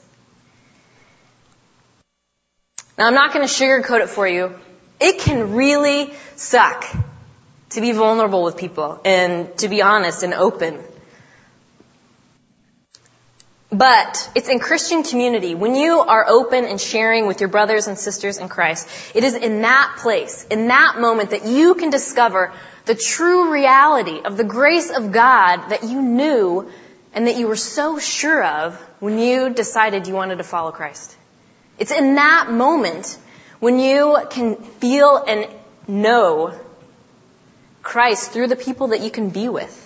Now 2.98 3.08
I'm 3.08 3.14
not 3.14 3.34
going 3.34 3.48
to 3.48 3.54
sugarcoat 3.54 4.02
it 4.02 4.10
for 4.10 4.28
you. 4.28 4.54
It 5.00 5.20
can 5.20 5.54
really 5.54 6.14
suck 6.36 6.86
to 7.70 7.82
be 7.82 7.92
vulnerable 7.92 8.44
with 8.44 8.58
people 8.58 9.00
and 9.06 9.58
to 9.60 9.70
be 9.70 9.82
honest 9.82 10.24
and 10.24 10.34
open. 10.34 10.84
But 13.72 14.32
it's 14.34 14.50
in 14.50 14.60
Christian 14.60 15.04
community, 15.04 15.54
when 15.54 15.76
you 15.76 16.00
are 16.00 16.26
open 16.28 16.66
and 16.66 16.82
sharing 16.82 17.28
with 17.28 17.40
your 17.40 17.50
brothers 17.50 17.88
and 17.88 17.98
sisters 18.00 18.40
in 18.40 18.50
Christ, 18.50 18.88
it 19.14 19.24
is 19.24 19.36
in 19.36 19.62
that 19.62 19.98
place, 20.00 20.44
in 20.50 20.68
that 20.70 21.00
moment 21.00 21.30
that 21.30 21.46
you 21.46 21.76
can 21.76 21.92
discover 21.92 22.52
the 22.86 22.96
true 22.96 23.54
reality 23.54 24.22
of 24.26 24.38
the 24.38 24.44
grace 24.44 24.90
of 24.90 25.12
God 25.12 25.70
that 25.70 25.84
you 25.84 26.02
knew 26.02 26.72
and 27.14 27.28
that 27.28 27.38
you 27.38 27.48
were 27.48 27.56
so 27.56 28.00
sure 28.00 28.44
of 28.44 28.76
when 29.00 29.20
you 29.20 29.50
decided 29.50 30.08
you 30.08 30.14
wanted 30.14 30.38
to 30.38 30.44
follow 30.44 30.72
Christ. 30.72 31.16
It's 31.78 31.92
in 31.92 32.16
that 32.16 32.52
moment 32.52 33.18
when 33.60 33.80
you 33.80 34.18
can 34.30 34.56
feel 34.56 35.24
and 35.28 35.48
know 35.88 36.54
Christ 37.82 38.32
through 38.32 38.48
the 38.48 38.56
people 38.56 38.88
that 38.88 39.02
you 39.02 39.10
can 39.10 39.30
be 39.30 39.50
with. 39.50 39.86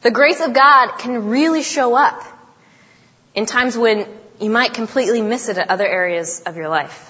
The 0.00 0.10
grace 0.10 0.40
of 0.40 0.52
God 0.52 0.96
can 0.98 1.28
really 1.28 1.62
show 1.62 1.94
up 1.94 2.24
in 3.34 3.46
times 3.46 3.76
when 3.78 4.06
you 4.40 4.50
might 4.50 4.74
completely 4.74 5.22
miss 5.22 5.48
it 5.48 5.58
at 5.58 5.70
other 5.70 5.86
areas 5.86 6.42
of 6.44 6.56
your 6.56 6.68
life. 6.68 7.08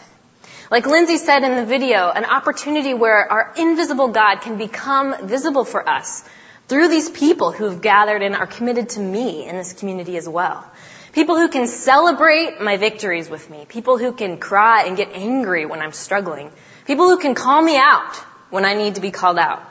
Like 0.70 0.86
Lindsay 0.86 1.16
said 1.16 1.42
in 1.42 1.56
the 1.56 1.64
video, 1.64 2.10
an 2.10 2.24
opportunity 2.24 2.94
where 2.94 3.30
our 3.30 3.54
invisible 3.56 4.08
God 4.08 4.40
can 4.40 4.58
become 4.58 5.26
visible 5.26 5.64
for 5.64 5.86
us 5.88 6.24
through 6.72 6.88
these 6.88 7.11
people 7.11 7.52
who 7.52 7.64
have 7.64 7.82
gathered 7.82 8.22
and 8.22 8.35
are 8.35 8.46
committed 8.46 8.88
to 8.88 8.98
me 8.98 9.46
in 9.46 9.56
this 9.56 9.74
community 9.74 10.16
as 10.16 10.26
well. 10.26 10.64
People 11.12 11.37
who 11.37 11.50
can 11.50 11.66
celebrate 11.66 12.62
my 12.62 12.78
victories 12.78 13.28
with 13.28 13.50
me. 13.50 13.66
People 13.68 13.98
who 13.98 14.12
can 14.12 14.38
cry 14.38 14.85
and 14.87 14.96
get 14.96 15.11
angry 15.12 15.66
when 15.66 15.82
I'm 15.82 15.92
struggling. 15.92 16.50
People 16.87 17.11
who 17.11 17.18
can 17.18 17.35
call 17.35 17.61
me 17.61 17.76
out 17.76 18.16
when 18.48 18.64
I 18.64 18.72
need 18.72 18.94
to 18.94 19.02
be 19.02 19.11
called 19.11 19.38
out. 19.38 19.62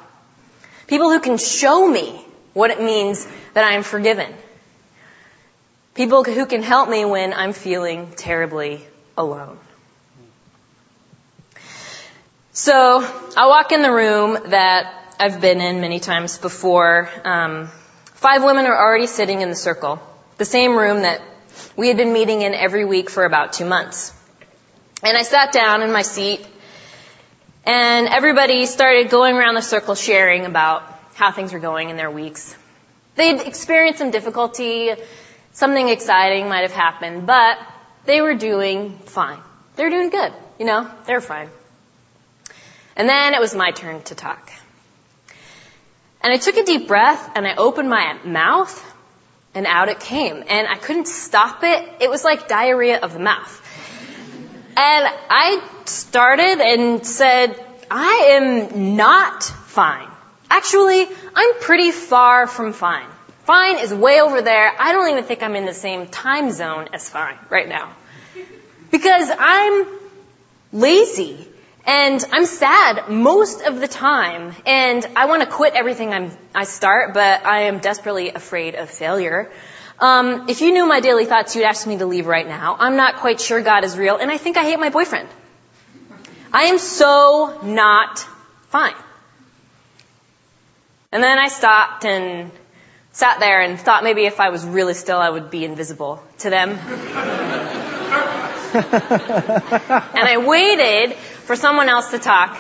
People 0.86 1.10
who 1.10 1.20
can 1.20 1.40
show 1.40 1.90
me 1.90 2.24
what 2.54 2.70
it 2.70 2.80
means 2.80 3.28
that 3.56 3.64
I 3.64 3.74
am 3.74 3.82
forgiven. 3.82 4.32
People 5.96 6.24
who 6.24 6.46
can 6.46 6.62
help 6.62 6.88
me 6.88 7.04
when 7.04 7.34
I'm 7.34 7.54
feeling 7.54 8.12
terribly 8.16 8.86
alone. 9.18 9.58
So 12.54 13.02
I 13.36 13.48
walk 13.48 13.72
in 13.72 13.82
the 13.82 13.92
room 13.92 14.38
that 14.52 15.01
I've 15.22 15.40
been 15.40 15.62
in 15.62 15.82
many 15.82 16.00
times 16.00 16.40
before. 16.40 17.08
Um, 17.24 17.70
five 18.06 18.44
women 18.44 18.66
are 18.66 18.76
already 18.76 19.06
sitting 19.06 19.42
in 19.42 19.50
the 19.50 19.56
circle, 19.56 20.00
the 20.40 20.46
same 20.46 20.76
room 20.76 21.04
that 21.04 21.22
we 21.78 21.90
had 21.90 21.98
been 21.98 22.12
meeting 22.12 22.42
in 22.42 22.56
every 22.56 22.86
week 22.86 23.12
for 23.12 23.24
about 23.24 23.54
two 23.54 23.66
months. 23.66 24.16
And 25.04 25.16
I 25.16 25.22
sat 25.22 25.52
down 25.52 25.84
in 25.84 25.92
my 25.92 26.02
seat, 26.02 26.44
and 27.68 28.08
everybody 28.08 28.66
started 28.66 29.12
going 29.12 29.36
around 29.36 29.54
the 29.54 29.62
circle 29.62 29.94
sharing 29.94 30.48
about 30.48 30.82
how 31.14 31.32
things 31.32 31.54
were 31.54 31.60
going 31.60 31.92
in 31.92 31.98
their 31.98 32.10
weeks. 32.10 32.56
They'd 33.14 33.42
experienced 33.42 34.00
some 34.00 34.10
difficulty, 34.10 34.90
something 35.52 35.88
exciting 35.88 36.50
might 36.50 36.62
have 36.62 36.72
happened, 36.72 37.28
but 37.28 37.60
they 38.06 38.22
were 38.22 38.34
doing 38.34 38.98
fine. 39.06 39.38
They 39.76 39.84
were 39.84 39.92
doing 39.92 40.10
good, 40.10 40.34
you 40.58 40.66
know, 40.66 40.90
they 41.06 41.14
were 41.14 41.22
fine. 41.22 41.50
And 42.96 43.08
then 43.08 43.36
it 43.36 43.40
was 43.40 43.54
my 43.54 43.70
turn 43.70 44.02
to 44.06 44.16
talk. 44.16 44.52
And 46.24 46.32
I 46.32 46.38
took 46.38 46.58
a 46.58 46.64
deep 46.64 46.88
breath 46.88 47.32
and 47.36 47.48
I 47.48 47.56
opened 47.56 47.90
my 47.90 48.18
mouth 48.24 48.88
and 49.54 49.66
out 49.66 49.90
it 49.90 50.00
came. 50.00 50.44
And 50.48 50.68
I 50.68 50.76
couldn't 50.76 51.08
stop 51.08 51.64
it. 51.64 51.90
It 52.00 52.10
was 52.10 52.24
like 52.24 52.48
diarrhea 52.48 53.00
of 53.00 53.14
the 53.14 53.20
mouth. 53.20 53.58
And 54.78 55.08
I 55.30 55.68
started 55.86 56.62
and 56.62 57.06
said, 57.06 57.56
I 57.90 58.38
am 58.40 58.96
not 58.96 59.44
fine. 59.44 60.08
Actually, 60.50 61.08
I'm 61.36 61.60
pretty 61.60 61.92
far 61.92 62.48
from 62.48 62.74
fine. 62.74 63.08
Fine 63.44 63.80
is 63.80 63.94
way 63.94 64.22
over 64.22 64.42
there. 64.42 64.72
I 64.80 64.92
don't 64.92 65.10
even 65.10 65.24
think 65.24 65.44
I'm 65.44 65.56
in 65.56 65.66
the 65.66 65.74
same 65.74 66.08
time 66.08 66.52
zone 66.52 66.90
as 66.94 67.10
fine 67.10 67.38
right 67.50 67.68
now. 67.68 67.94
Because 68.92 69.30
I'm 69.38 69.88
lazy 70.72 71.48
and 71.86 72.24
I'm 72.32 72.46
sad 72.46 73.10
most 73.10 73.62
of 73.62 73.80
the 73.80 73.88
time 73.88 74.54
and 74.66 75.06
I 75.16 75.26
want 75.26 75.42
to 75.42 75.48
quit 75.48 75.74
everything 75.74 76.14
I'm, 76.14 76.32
I 76.54 76.66
start, 76.66 77.14
but 77.14 77.46
I 77.46 77.64
am 77.64 77.80
desperately 77.80 78.30
afraid 78.30 78.76
of 78.76 78.90
failure. 78.90 79.52
Um, 80.00 80.50
if 80.50 80.62
you 80.62 80.72
knew 80.72 80.86
my 80.86 81.00
daily 81.00 81.26
thoughts, 81.26 81.56
you'd 81.56 81.66
ask 81.66 81.88
me 81.88 81.98
to 81.98 82.06
leave 82.06 82.28
right 82.28 82.48
now. 82.48 82.76
I'm 82.80 82.98
not 82.98 83.18
quite 83.18 83.42
sure 83.42 83.62
God 83.62 83.84
is 83.84 83.98
real 83.98 84.18
and 84.18 84.32
I 84.32 84.38
think 84.38 84.58
I 84.58 84.64
hate 84.64 84.80
my 84.80 84.90
boyfriend. 84.90 85.30
I 86.54 86.64
am 86.64 86.78
so 86.78 87.60
not 87.64 88.20
fine. 88.70 88.96
And 91.12 91.24
then 91.24 91.40
I 91.40 91.48
stopped 91.48 92.06
and 92.06 92.52
sat 93.12 93.40
there 93.40 93.62
and 93.62 93.80
thought 93.80 94.04
maybe 94.04 94.26
if 94.26 94.40
I 94.40 94.50
was 94.50 94.66
really 94.66 94.94
still, 94.94 95.18
I 95.18 95.30
would 95.30 95.50
be 95.50 95.66
invisible 95.66 96.24
to 96.40 96.50
them. 96.50 96.70
and 98.74 98.84
I 100.16 100.38
waited 100.38 101.18
for 101.44 101.56
someone 101.56 101.90
else 101.90 102.12
to 102.12 102.20
talk, 102.20 102.58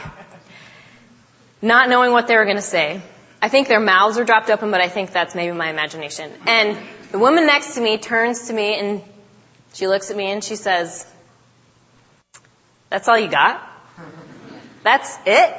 not 1.61 1.89
knowing 1.89 2.11
what 2.11 2.27
they 2.27 2.35
were 2.35 2.45
going 2.45 2.57
to 2.57 2.61
say. 2.61 3.01
I 3.41 3.49
think 3.49 3.67
their 3.67 3.79
mouths 3.79 4.17
were 4.17 4.23
dropped 4.23 4.49
open, 4.49 4.71
but 4.71 4.81
I 4.81 4.87
think 4.87 5.11
that's 5.11 5.33
maybe 5.33 5.55
my 5.55 5.69
imagination. 5.69 6.31
And 6.45 6.77
the 7.11 7.19
woman 7.19 7.47
next 7.47 7.75
to 7.75 7.81
me 7.81 7.97
turns 7.97 8.47
to 8.47 8.53
me 8.53 8.77
and 8.77 9.01
she 9.73 9.87
looks 9.87 10.11
at 10.11 10.17
me 10.17 10.31
and 10.31 10.43
she 10.43 10.55
says, 10.55 11.05
That's 12.89 13.07
all 13.07 13.17
you 13.17 13.29
got? 13.29 13.67
That's 14.83 15.17
it? 15.25 15.55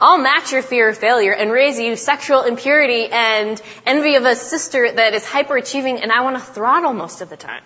I'll 0.00 0.18
match 0.18 0.52
your 0.52 0.62
fear 0.62 0.88
of 0.88 0.96
failure 0.96 1.32
and 1.32 1.50
raise 1.50 1.78
you 1.78 1.96
sexual 1.96 2.42
impurity 2.42 3.08
and 3.10 3.60
envy 3.84 4.14
of 4.14 4.24
a 4.24 4.36
sister 4.36 4.90
that 4.92 5.14
is 5.14 5.24
hyperachieving 5.24 6.00
and 6.00 6.12
I 6.12 6.20
want 6.20 6.36
to 6.36 6.42
throttle 6.42 6.92
most 6.92 7.20
of 7.20 7.28
the 7.30 7.36
time. 7.36 7.62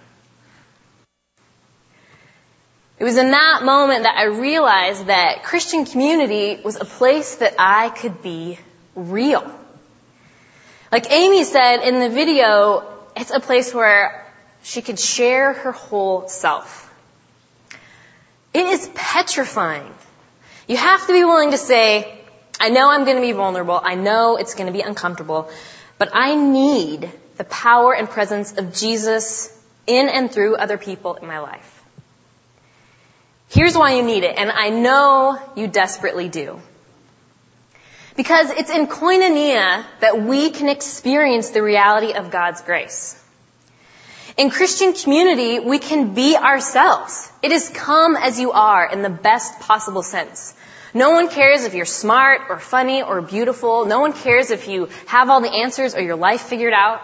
It 3.02 3.04
was 3.04 3.16
in 3.16 3.32
that 3.32 3.64
moment 3.64 4.04
that 4.04 4.16
I 4.16 4.26
realized 4.26 5.06
that 5.06 5.42
Christian 5.42 5.86
community 5.86 6.62
was 6.62 6.76
a 6.76 6.84
place 6.84 7.34
that 7.34 7.56
I 7.58 7.88
could 7.88 8.22
be 8.22 8.60
real. 8.94 9.42
Like 10.92 11.10
Amy 11.10 11.42
said 11.42 11.78
in 11.78 11.98
the 11.98 12.10
video, 12.10 12.84
it's 13.16 13.32
a 13.32 13.40
place 13.40 13.74
where 13.74 14.24
she 14.62 14.82
could 14.82 15.00
share 15.00 15.52
her 15.52 15.72
whole 15.72 16.28
self. 16.28 16.94
It 18.54 18.66
is 18.66 18.88
petrifying. 18.94 19.92
You 20.68 20.76
have 20.76 21.04
to 21.08 21.12
be 21.12 21.24
willing 21.24 21.50
to 21.50 21.58
say, 21.58 22.20
I 22.60 22.68
know 22.68 22.88
I'm 22.88 23.04
going 23.04 23.16
to 23.16 23.20
be 23.20 23.32
vulnerable. 23.32 23.80
I 23.82 23.96
know 23.96 24.36
it's 24.36 24.54
going 24.54 24.68
to 24.68 24.72
be 24.72 24.82
uncomfortable, 24.82 25.50
but 25.98 26.10
I 26.12 26.36
need 26.36 27.10
the 27.36 27.42
power 27.42 27.96
and 27.96 28.08
presence 28.08 28.56
of 28.56 28.72
Jesus 28.72 29.52
in 29.88 30.08
and 30.08 30.30
through 30.30 30.54
other 30.54 30.78
people 30.78 31.16
in 31.16 31.26
my 31.26 31.40
life. 31.40 31.71
Here's 33.52 33.76
why 33.76 33.96
you 33.96 34.02
need 34.02 34.24
it, 34.24 34.38
and 34.38 34.50
I 34.50 34.70
know 34.70 35.38
you 35.54 35.68
desperately 35.68 36.30
do. 36.30 36.58
Because 38.16 38.48
it's 38.48 38.70
in 38.70 38.86
koinonia 38.86 39.84
that 40.00 40.22
we 40.22 40.48
can 40.50 40.70
experience 40.70 41.50
the 41.50 41.62
reality 41.62 42.14
of 42.14 42.30
God's 42.30 42.62
grace. 42.62 43.22
In 44.38 44.48
Christian 44.48 44.94
community, 44.94 45.60
we 45.60 45.78
can 45.78 46.14
be 46.14 46.34
ourselves. 46.34 47.30
It 47.42 47.52
is 47.52 47.68
come 47.68 48.16
as 48.16 48.40
you 48.40 48.52
are 48.52 48.90
in 48.90 49.02
the 49.02 49.10
best 49.10 49.60
possible 49.60 50.02
sense. 50.02 50.54
No 50.94 51.10
one 51.10 51.28
cares 51.28 51.64
if 51.64 51.74
you're 51.74 51.84
smart 51.84 52.40
or 52.48 52.58
funny 52.58 53.02
or 53.02 53.20
beautiful. 53.20 53.84
No 53.84 54.00
one 54.00 54.14
cares 54.14 54.50
if 54.50 54.66
you 54.66 54.88
have 55.08 55.28
all 55.28 55.42
the 55.42 55.52
answers 55.52 55.94
or 55.94 56.00
your 56.00 56.16
life 56.16 56.40
figured 56.40 56.72
out. 56.72 57.02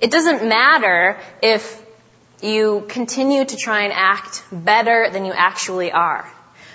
It 0.00 0.10
doesn't 0.10 0.48
matter 0.48 1.16
if 1.40 1.83
you 2.42 2.84
continue 2.88 3.44
to 3.44 3.56
try 3.56 3.82
and 3.82 3.92
act 3.92 4.44
better 4.52 5.08
than 5.10 5.24
you 5.24 5.32
actually 5.32 5.92
are. 5.92 6.30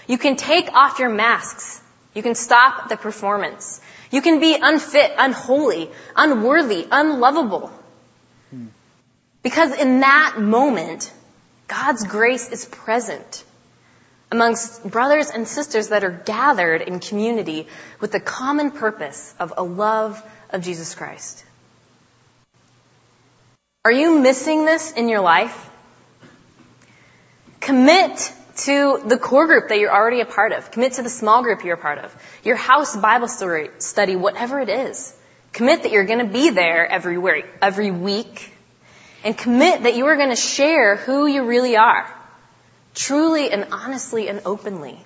You 0.07 0.17
can 0.17 0.35
take 0.35 0.73
off 0.73 0.99
your 0.99 1.09
masks 1.09 1.81
You 2.13 2.23
can 2.23 2.35
stop 2.35 2.89
the 2.89 2.97
performance. 2.97 3.79
You 4.11 4.21
can 4.21 4.39
be 4.39 4.57
unfit, 4.59 5.11
unholy, 5.17 5.89
unworthy, 6.15 6.87
unlovable. 6.91 7.71
Because 9.43 9.73
in 9.77 9.99
that 10.01 10.35
moment, 10.39 11.13
God's 11.67 12.03
grace 12.05 12.49
is 12.49 12.65
present 12.65 13.43
amongst 14.31 14.83
brothers 14.89 15.29
and 15.29 15.47
sisters 15.47 15.89
that 15.89 16.03
are 16.03 16.11
gathered 16.25 16.81
in 16.81 16.99
community 16.99 17.67
with 17.99 18.11
the 18.11 18.19
common 18.19 18.71
purpose 18.71 19.33
of 19.39 19.53
a 19.55 19.63
love 19.63 20.21
of 20.49 20.61
Jesus 20.61 20.95
Christ. 20.95 21.45
Are 23.85 23.91
you 23.91 24.19
missing 24.19 24.65
this 24.65 24.91
in 24.91 25.07
your 25.07 25.21
life? 25.21 25.69
Commit 27.61 28.33
to 28.57 29.01
the 29.05 29.17
core 29.17 29.47
group 29.47 29.69
that 29.69 29.79
you're 29.79 29.93
already 29.93 30.19
a 30.19 30.25
part 30.25 30.51
of. 30.51 30.69
Commit 30.69 30.93
to 30.93 31.01
the 31.01 31.09
small 31.09 31.43
group 31.43 31.63
you're 31.63 31.75
a 31.75 31.81
part 31.81 31.99
of. 31.99 32.13
Your 32.43 32.57
house 32.57 32.97
Bible 32.97 33.29
study, 33.29 34.17
whatever 34.17 34.59
it 34.59 34.67
is. 34.67 35.15
Commit 35.53 35.83
that 35.83 35.93
you're 35.93 36.03
going 36.03 36.19
to 36.19 36.31
be 36.31 36.49
there 36.49 36.85
every 36.85 37.17
every 37.61 37.91
week. 37.91 38.51
And 39.23 39.37
commit 39.37 39.83
that 39.83 39.95
you 39.95 40.05
are 40.07 40.17
going 40.17 40.29
to 40.29 40.35
share 40.35 40.97
who 40.97 41.25
you 41.25 41.45
really 41.45 41.77
are. 41.77 42.13
Truly 42.93 43.49
and 43.49 43.67
honestly 43.71 44.27
and 44.27 44.41
openly. 44.45 44.99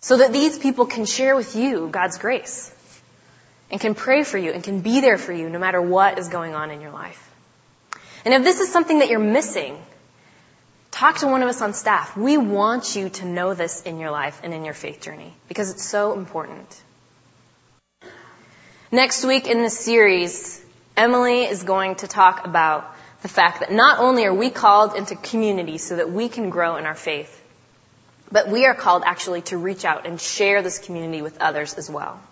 So 0.00 0.16
that 0.16 0.32
these 0.32 0.58
people 0.58 0.86
can 0.86 1.04
share 1.04 1.36
with 1.36 1.54
you 1.54 1.88
God's 1.90 2.16
grace. 2.16 2.73
And 3.74 3.80
can 3.80 3.96
pray 3.96 4.22
for 4.22 4.38
you 4.38 4.52
and 4.52 4.62
can 4.62 4.80
be 4.80 5.00
there 5.00 5.18
for 5.18 5.32
you 5.32 5.50
no 5.50 5.58
matter 5.58 5.82
what 5.82 6.20
is 6.20 6.28
going 6.28 6.54
on 6.54 6.70
in 6.70 6.80
your 6.80 6.92
life. 6.92 7.20
And 8.24 8.32
if 8.32 8.44
this 8.44 8.60
is 8.60 8.70
something 8.70 9.00
that 9.00 9.08
you're 9.08 9.18
missing, 9.18 9.76
Talk 10.94 11.18
to 11.18 11.26
one 11.26 11.42
of 11.42 11.48
us 11.48 11.60
on 11.60 11.74
staff. 11.74 12.16
We 12.16 12.36
want 12.36 12.94
you 12.94 13.08
to 13.08 13.26
know 13.26 13.52
this 13.52 13.82
in 13.82 13.98
your 13.98 14.12
life 14.12 14.40
and 14.44 14.54
in 14.54 14.64
your 14.64 14.74
faith 14.74 15.00
journey 15.00 15.34
because 15.48 15.72
it's 15.72 15.82
so 15.82 16.12
important. 16.12 16.82
Next 18.92 19.24
week 19.24 19.48
in 19.48 19.58
this 19.58 19.76
series, 19.76 20.64
Emily 20.96 21.46
is 21.46 21.64
going 21.64 21.96
to 21.96 22.06
talk 22.06 22.46
about 22.46 22.94
the 23.22 23.28
fact 23.28 23.58
that 23.58 23.72
not 23.72 23.98
only 23.98 24.24
are 24.24 24.32
we 24.32 24.50
called 24.50 24.94
into 24.94 25.16
community 25.16 25.78
so 25.78 25.96
that 25.96 26.12
we 26.12 26.28
can 26.28 26.48
grow 26.48 26.76
in 26.76 26.86
our 26.86 26.94
faith, 26.94 27.42
but 28.30 28.46
we 28.48 28.64
are 28.64 28.74
called 28.74 29.02
actually 29.04 29.42
to 29.42 29.58
reach 29.58 29.84
out 29.84 30.06
and 30.06 30.20
share 30.20 30.62
this 30.62 30.78
community 30.78 31.22
with 31.22 31.40
others 31.40 31.74
as 31.74 31.90
well. 31.90 32.22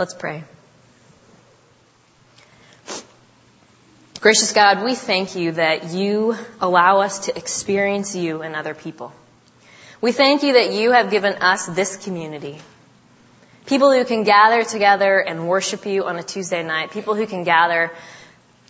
Let's 0.00 0.14
pray. 0.14 0.44
Gracious 4.22 4.54
God, 4.54 4.82
we 4.82 4.94
thank 4.94 5.36
you 5.36 5.52
that 5.52 5.90
you 5.90 6.38
allow 6.58 7.02
us 7.02 7.26
to 7.26 7.36
experience 7.36 8.16
you 8.16 8.40
and 8.40 8.56
other 8.56 8.72
people. 8.72 9.12
We 10.00 10.12
thank 10.12 10.42
you 10.42 10.54
that 10.54 10.72
you 10.72 10.92
have 10.92 11.10
given 11.10 11.34
us 11.42 11.66
this 11.66 11.98
community. 11.98 12.58
People 13.66 13.92
who 13.92 14.06
can 14.06 14.24
gather 14.24 14.64
together 14.64 15.18
and 15.18 15.46
worship 15.46 15.84
you 15.84 16.06
on 16.06 16.16
a 16.16 16.22
Tuesday 16.22 16.62
night. 16.62 16.92
People 16.92 17.14
who 17.14 17.26
can 17.26 17.44
gather 17.44 17.92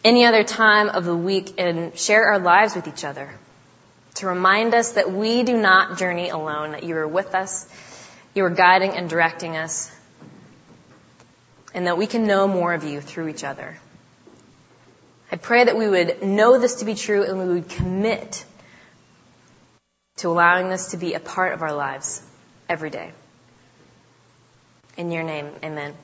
any 0.03 0.25
other 0.25 0.43
time 0.43 0.89
of 0.89 1.05
the 1.05 1.17
week 1.17 1.55
and 1.59 1.97
share 1.97 2.25
our 2.25 2.41
lives 2.41 2.75
with 2.75 2.89
each 2.89 3.05
other. 3.05 3.31
To 4.17 4.27
remind 4.27 4.75
us 4.75 4.95
that 4.95 5.13
we 5.13 5.45
do 5.45 5.57
not 5.57 5.97
journey 5.97 6.31
alone, 6.31 6.73
that 6.73 6.83
you 6.83 6.97
are 6.97 7.07
with 7.07 7.37
us, 7.37 7.69
you 8.35 8.45
are 8.47 8.51
guiding 8.51 8.97
and 8.97 9.09
directing 9.09 9.57
us, 9.57 9.93
and 11.75 11.87
that 11.87 11.97
we 11.97 12.07
can 12.07 12.27
know 12.27 12.49
more 12.49 12.75
of 12.75 12.85
you 12.85 13.01
through 13.01 13.29
each 13.29 13.45
other. 13.45 13.79
I 15.33 15.37
pray 15.37 15.65
that 15.65 15.77
we 15.77 15.89
would 15.89 16.23
know 16.23 16.59
this 16.59 16.77
to 16.77 16.85
be 16.85 16.95
true 16.95 17.23
and 17.23 17.39
we 17.39 17.55
would 17.55 17.69
commit 17.69 18.45
to 20.17 20.29
allowing 20.29 20.69
this 20.69 20.91
to 20.91 20.97
be 20.97 21.15
a 21.15 21.21
part 21.21 21.55
of 21.55 21.63
our 21.63 21.73
lives 21.73 22.23
every 22.69 22.91
day. 22.91 23.13
In 24.97 25.11
your 25.11 25.23
name, 25.23 25.51
amen. 25.63 25.95